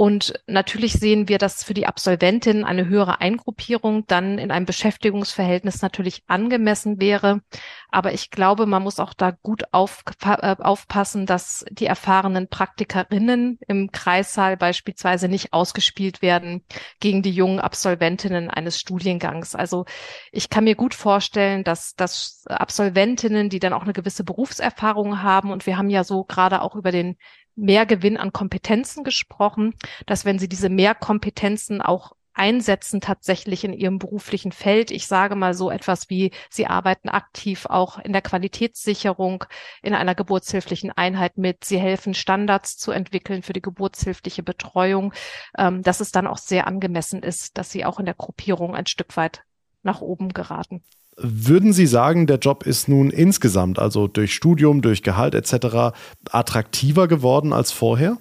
[0.00, 5.82] Und natürlich sehen wir, dass für die Absolventin eine höhere Eingruppierung dann in einem Beschäftigungsverhältnis
[5.82, 7.42] natürlich angemessen wäre.
[7.90, 13.58] Aber ich glaube, man muss auch da gut auf, äh, aufpassen, dass die erfahrenen Praktikerinnen
[13.68, 16.64] im Kreissaal beispielsweise nicht ausgespielt werden
[17.00, 19.54] gegen die jungen Absolventinnen eines Studiengangs.
[19.54, 19.84] Also
[20.32, 25.50] ich kann mir gut vorstellen, dass, dass Absolventinnen, die dann auch eine gewisse Berufserfahrung haben,
[25.50, 27.18] und wir haben ja so gerade auch über den
[27.56, 29.74] Mehrgewinn an Kompetenzen gesprochen,
[30.06, 34.90] dass wenn sie diese Mehrkompetenzen auch einsetzen tatsächlich in ihrem beruflichen Feld.
[34.90, 39.44] Ich sage mal so etwas wie, sie arbeiten aktiv auch in der Qualitätssicherung
[39.82, 41.64] in einer geburtshilflichen Einheit mit.
[41.64, 45.12] Sie helfen Standards zu entwickeln für die geburtshilfliche Betreuung,
[45.58, 48.86] ähm, dass es dann auch sehr angemessen ist, dass sie auch in der Gruppierung ein
[48.86, 49.42] Stück weit
[49.82, 50.82] nach oben geraten.
[51.22, 55.94] Würden Sie sagen, der Job ist nun insgesamt, also durch Studium, durch Gehalt etc.,
[56.30, 58.16] attraktiver geworden als vorher?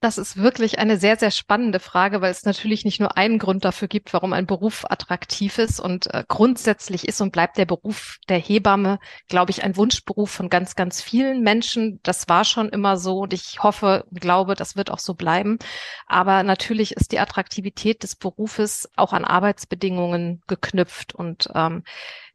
[0.00, 3.64] Das ist wirklich eine sehr, sehr spannende Frage, weil es natürlich nicht nur einen Grund
[3.64, 5.80] dafür gibt, warum ein Beruf attraktiv ist.
[5.80, 10.50] Und äh, grundsätzlich ist und bleibt der Beruf der Hebamme, glaube ich, ein Wunschberuf von
[10.50, 11.98] ganz, ganz vielen Menschen.
[12.04, 15.58] Das war schon immer so und ich hoffe und glaube, das wird auch so bleiben.
[16.06, 21.82] Aber natürlich ist die Attraktivität des Berufes auch an Arbeitsbedingungen geknüpft und ähm,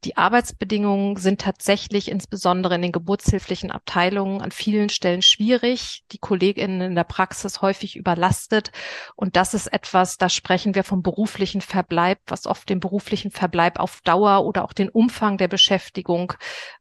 [0.05, 6.81] die Arbeitsbedingungen sind tatsächlich insbesondere in den geburtshilflichen Abteilungen an vielen Stellen schwierig, die Kolleginnen
[6.81, 8.71] in der Praxis häufig überlastet.
[9.15, 13.79] Und das ist etwas, da sprechen wir vom beruflichen Verbleib, was oft den beruflichen Verbleib
[13.79, 16.33] auf Dauer oder auch den Umfang der Beschäftigung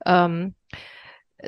[0.04, 0.54] ähm,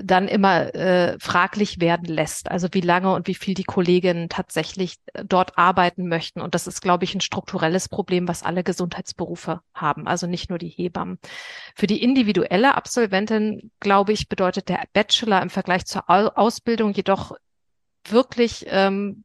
[0.03, 2.51] dann immer äh, fraglich werden lässt.
[2.51, 6.41] Also wie lange und wie viel die Kolleginnen tatsächlich äh, dort arbeiten möchten.
[6.41, 10.59] Und das ist, glaube ich, ein strukturelles Problem, was alle Gesundheitsberufe haben, also nicht nur
[10.59, 11.19] die Hebammen.
[11.75, 17.37] Für die individuelle Absolventin, glaube ich, bedeutet der Bachelor im Vergleich zur Ausbildung jedoch
[18.09, 19.25] wirklich ähm,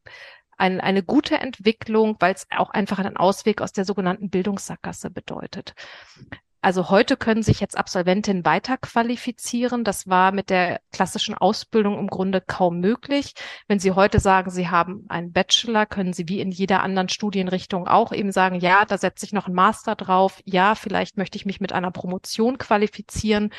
[0.58, 5.74] ein, eine gute Entwicklung, weil es auch einfach einen Ausweg aus der sogenannten Bildungssackgasse bedeutet.
[6.62, 9.86] Also heute können sich jetzt Absolventinnen weiterqualifizieren.
[9.86, 13.34] Das war mit der klassischen Ausbildung im Grunde kaum möglich.
[13.68, 17.88] Wenn Sie heute sagen, Sie haben einen Bachelor, können Sie wie in jeder anderen Studienrichtung
[17.88, 20.42] auch eben sagen, ja, da setze ich noch einen Master drauf.
[20.44, 23.52] Ja, vielleicht möchte ich mich mit einer Promotion qualifizieren.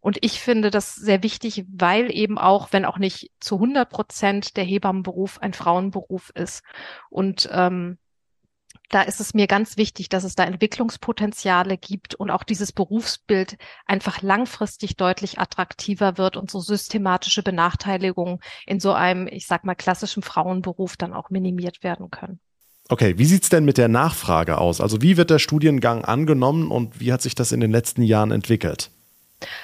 [0.00, 4.56] Und ich finde das sehr wichtig, weil eben auch, wenn auch nicht zu 100 Prozent
[4.56, 6.64] der Hebammenberuf ein Frauenberuf ist.
[7.08, 7.98] Und ähm,
[8.92, 13.56] da ist es mir ganz wichtig, dass es da Entwicklungspotenziale gibt und auch dieses Berufsbild
[13.86, 19.74] einfach langfristig deutlich attraktiver wird und so systematische Benachteiligungen in so einem, ich sag mal,
[19.74, 22.38] klassischen Frauenberuf dann auch minimiert werden können.
[22.90, 24.82] Okay, wie sieht's denn mit der Nachfrage aus?
[24.82, 28.30] Also wie wird der Studiengang angenommen und wie hat sich das in den letzten Jahren
[28.30, 28.90] entwickelt?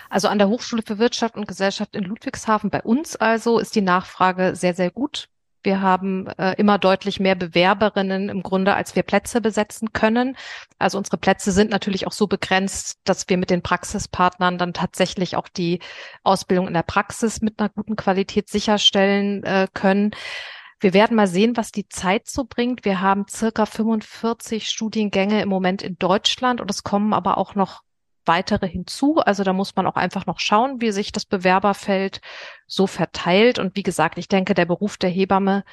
[0.08, 3.82] Also an der Hochschule für Wirtschaft und Gesellschaft in Ludwigshafen bei uns also ist die
[3.82, 5.28] Nachfrage sehr, sehr gut.
[5.62, 10.36] Wir haben äh, immer deutlich mehr Bewerberinnen im Grunde, als wir Plätze besetzen können.
[10.78, 15.36] Also unsere Plätze sind natürlich auch so begrenzt, dass wir mit den Praxispartnern dann tatsächlich
[15.36, 15.80] auch die
[16.22, 20.12] Ausbildung in der Praxis mit einer guten Qualität sicherstellen äh, können.
[20.80, 22.84] Wir werden mal sehen, was die Zeit so bringt.
[22.84, 27.82] Wir haben circa 45 Studiengänge im Moment in Deutschland und es kommen aber auch noch
[28.28, 29.16] weitere hinzu.
[29.16, 32.20] Also da muss man auch einfach noch schauen, wie sich das Bewerberfeld
[32.66, 33.58] so verteilt.
[33.58, 35.64] Und wie gesagt, ich denke, der Beruf der Hebamme,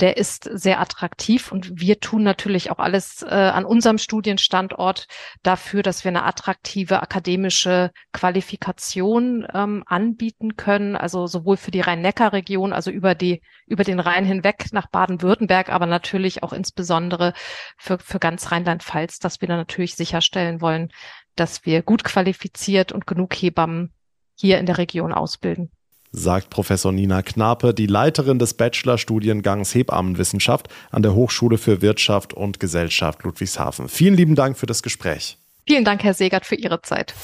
[0.00, 5.06] der ist sehr attraktiv und wir tun natürlich auch alles äh, an unserem Studienstandort
[5.42, 12.72] dafür, dass wir eine attraktive akademische Qualifikation ähm, anbieten können, also sowohl für die Rhein-Neckar-Region,
[12.72, 17.32] also über die über den Rhein hinweg nach Baden-Württemberg, aber natürlich auch insbesondere
[17.78, 20.90] für für ganz Rheinland-Pfalz, dass wir da natürlich sicherstellen wollen,
[21.36, 23.92] dass wir gut qualifiziert und genug Hebammen
[24.36, 25.70] hier in der Region ausbilden.
[26.16, 32.60] Sagt Professor Nina Knape, die Leiterin des Bachelorstudiengangs Hebammenwissenschaft an der Hochschule für Wirtschaft und
[32.60, 33.88] Gesellschaft Ludwigshafen.
[33.88, 35.38] Vielen lieben Dank für das Gespräch.
[35.66, 37.14] Vielen Dank, Herr Segert, für Ihre Zeit.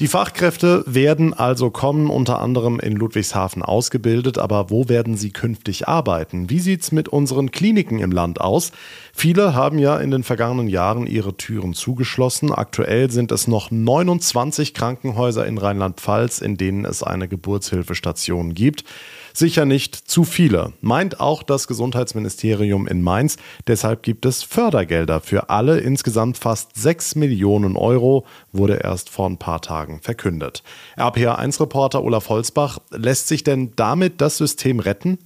[0.00, 5.88] Die Fachkräfte werden also kommen, unter anderem in Ludwigshafen ausgebildet, aber wo werden sie künftig
[5.88, 6.48] arbeiten?
[6.48, 8.72] Wie sieht's mit unseren Kliniken im Land aus?
[9.12, 12.50] Viele haben ja in den vergangenen Jahren ihre Türen zugeschlossen.
[12.50, 18.84] Aktuell sind es noch 29 Krankenhäuser in Rheinland-Pfalz, in denen es eine Geburtshilfestation gibt.
[19.32, 23.36] Sicher nicht zu viele, meint auch das Gesundheitsministerium in Mainz.
[23.66, 25.78] Deshalb gibt es Fördergelder für alle.
[25.78, 30.62] Insgesamt fast 6 Millionen Euro wurde erst vor ein paar Tagen verkündet.
[30.96, 35.18] RPA1-Reporter Olaf Holzbach, lässt sich denn damit das System retten?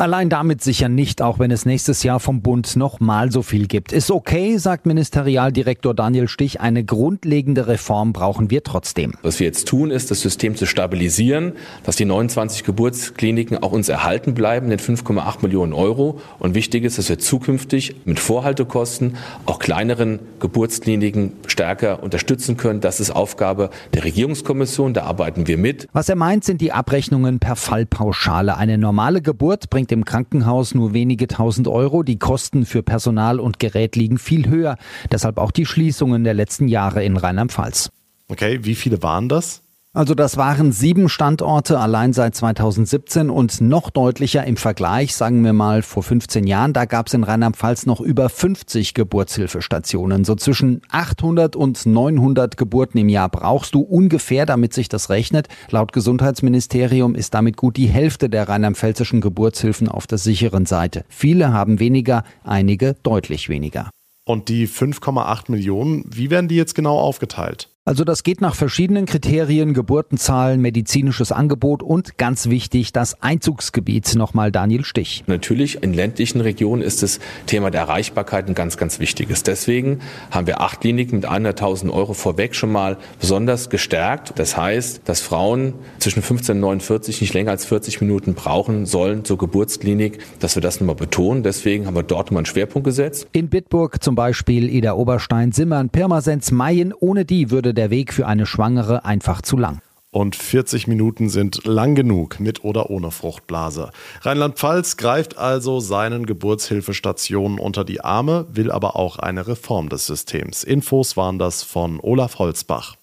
[0.00, 3.66] Allein damit sicher nicht, auch wenn es nächstes Jahr vom Bund noch mal so viel
[3.66, 3.92] gibt.
[3.92, 6.58] Ist okay, sagt Ministerialdirektor Daniel Stich.
[6.58, 9.12] Eine grundlegende Reform brauchen wir trotzdem.
[9.20, 11.52] Was wir jetzt tun, ist, das System zu stabilisieren,
[11.84, 16.18] dass die 29 Geburtskliniken auch uns erhalten bleiben, den 5,8 Millionen Euro.
[16.38, 22.80] Und wichtig ist, dass wir zukünftig mit Vorhaltekosten auch kleineren Geburtskliniken stärker unterstützen können.
[22.80, 24.94] Das ist Aufgabe der Regierungskommission.
[24.94, 25.88] Da arbeiten wir mit.
[25.92, 28.56] Was er meint, sind die Abrechnungen per Fallpauschale.
[28.56, 32.02] Eine normale Geburt bringt bringt im Krankenhaus nur wenige tausend Euro.
[32.02, 34.76] Die Kosten für Personal und Gerät liegen viel höher.
[35.10, 37.90] Deshalb auch die Schließungen der letzten Jahre in Rheinland-Pfalz.
[38.28, 39.62] Okay, wie viele waren das?
[39.92, 45.52] Also das waren sieben Standorte allein seit 2017 und noch deutlicher im Vergleich, sagen wir
[45.52, 50.24] mal vor 15 Jahren, da gab es in Rheinland-Pfalz noch über 50 Geburtshilfestationen.
[50.24, 55.48] So zwischen 800 und 900 Geburten im Jahr brauchst du ungefähr, damit sich das rechnet.
[55.70, 61.04] Laut Gesundheitsministerium ist damit gut die Hälfte der rheinland-pfälzischen Geburtshilfen auf der sicheren Seite.
[61.08, 63.90] Viele haben weniger, einige deutlich weniger.
[64.24, 67.68] Und die 5,8 Millionen, wie werden die jetzt genau aufgeteilt?
[67.90, 74.14] Also das geht nach verschiedenen Kriterien, Geburtenzahlen, medizinisches Angebot und ganz wichtig das Einzugsgebiet.
[74.14, 75.24] Nochmal Daniel Stich.
[75.26, 79.42] Natürlich in ländlichen Regionen ist das Thema der Erreichbarkeit ein ganz, ganz wichtiges.
[79.42, 79.98] Deswegen
[80.30, 84.34] haben wir acht Kliniken mit 100.000 Euro vorweg schon mal besonders gestärkt.
[84.38, 89.24] Das heißt, dass Frauen zwischen 15 und 49 nicht länger als 40 Minuten brauchen sollen
[89.24, 91.42] zur Geburtsklinik, dass wir das nochmal betonen.
[91.42, 93.26] Deswegen haben wir dort mal einen Schwerpunkt gesetzt.
[93.32, 96.94] In Bitburg zum Beispiel Ida Oberstein, Simmern, Pirmasens, Mayen.
[96.96, 99.80] Ohne die würde der Weg für eine Schwangere einfach zu lang.
[100.10, 103.90] Und 40 Minuten sind lang genug mit oder ohne Fruchtblase.
[104.20, 110.62] Rheinland-Pfalz greift also seinen Geburtshilfestationen unter die Arme, will aber auch eine Reform des Systems.
[110.62, 112.96] Infos waren das von Olaf Holzbach.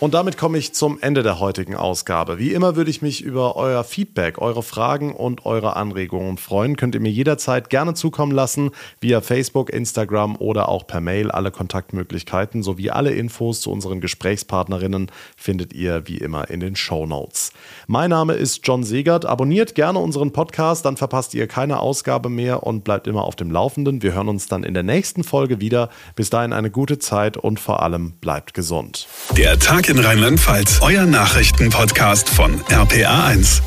[0.00, 2.38] Und damit komme ich zum Ende der heutigen Ausgabe.
[2.38, 6.78] Wie immer würde ich mich über euer Feedback, eure Fragen und eure Anregungen freuen.
[6.78, 8.70] Könnt ihr mir jederzeit gerne zukommen lassen,
[9.02, 11.30] via Facebook, Instagram oder auch per Mail.
[11.30, 17.04] Alle Kontaktmöglichkeiten sowie alle Infos zu unseren Gesprächspartnerinnen findet ihr wie immer in den Show
[17.04, 17.52] Notes.
[17.86, 19.26] Mein Name ist John Segert.
[19.26, 23.50] Abonniert gerne unseren Podcast, dann verpasst ihr keine Ausgabe mehr und bleibt immer auf dem
[23.50, 24.02] Laufenden.
[24.02, 25.90] Wir hören uns dann in der nächsten Folge wieder.
[26.16, 29.06] Bis dahin eine gute Zeit und vor allem bleibt gesund.
[29.36, 33.60] Der Tag in Rheinland-Pfalz, euer Nachrichtenpodcast von RPA1.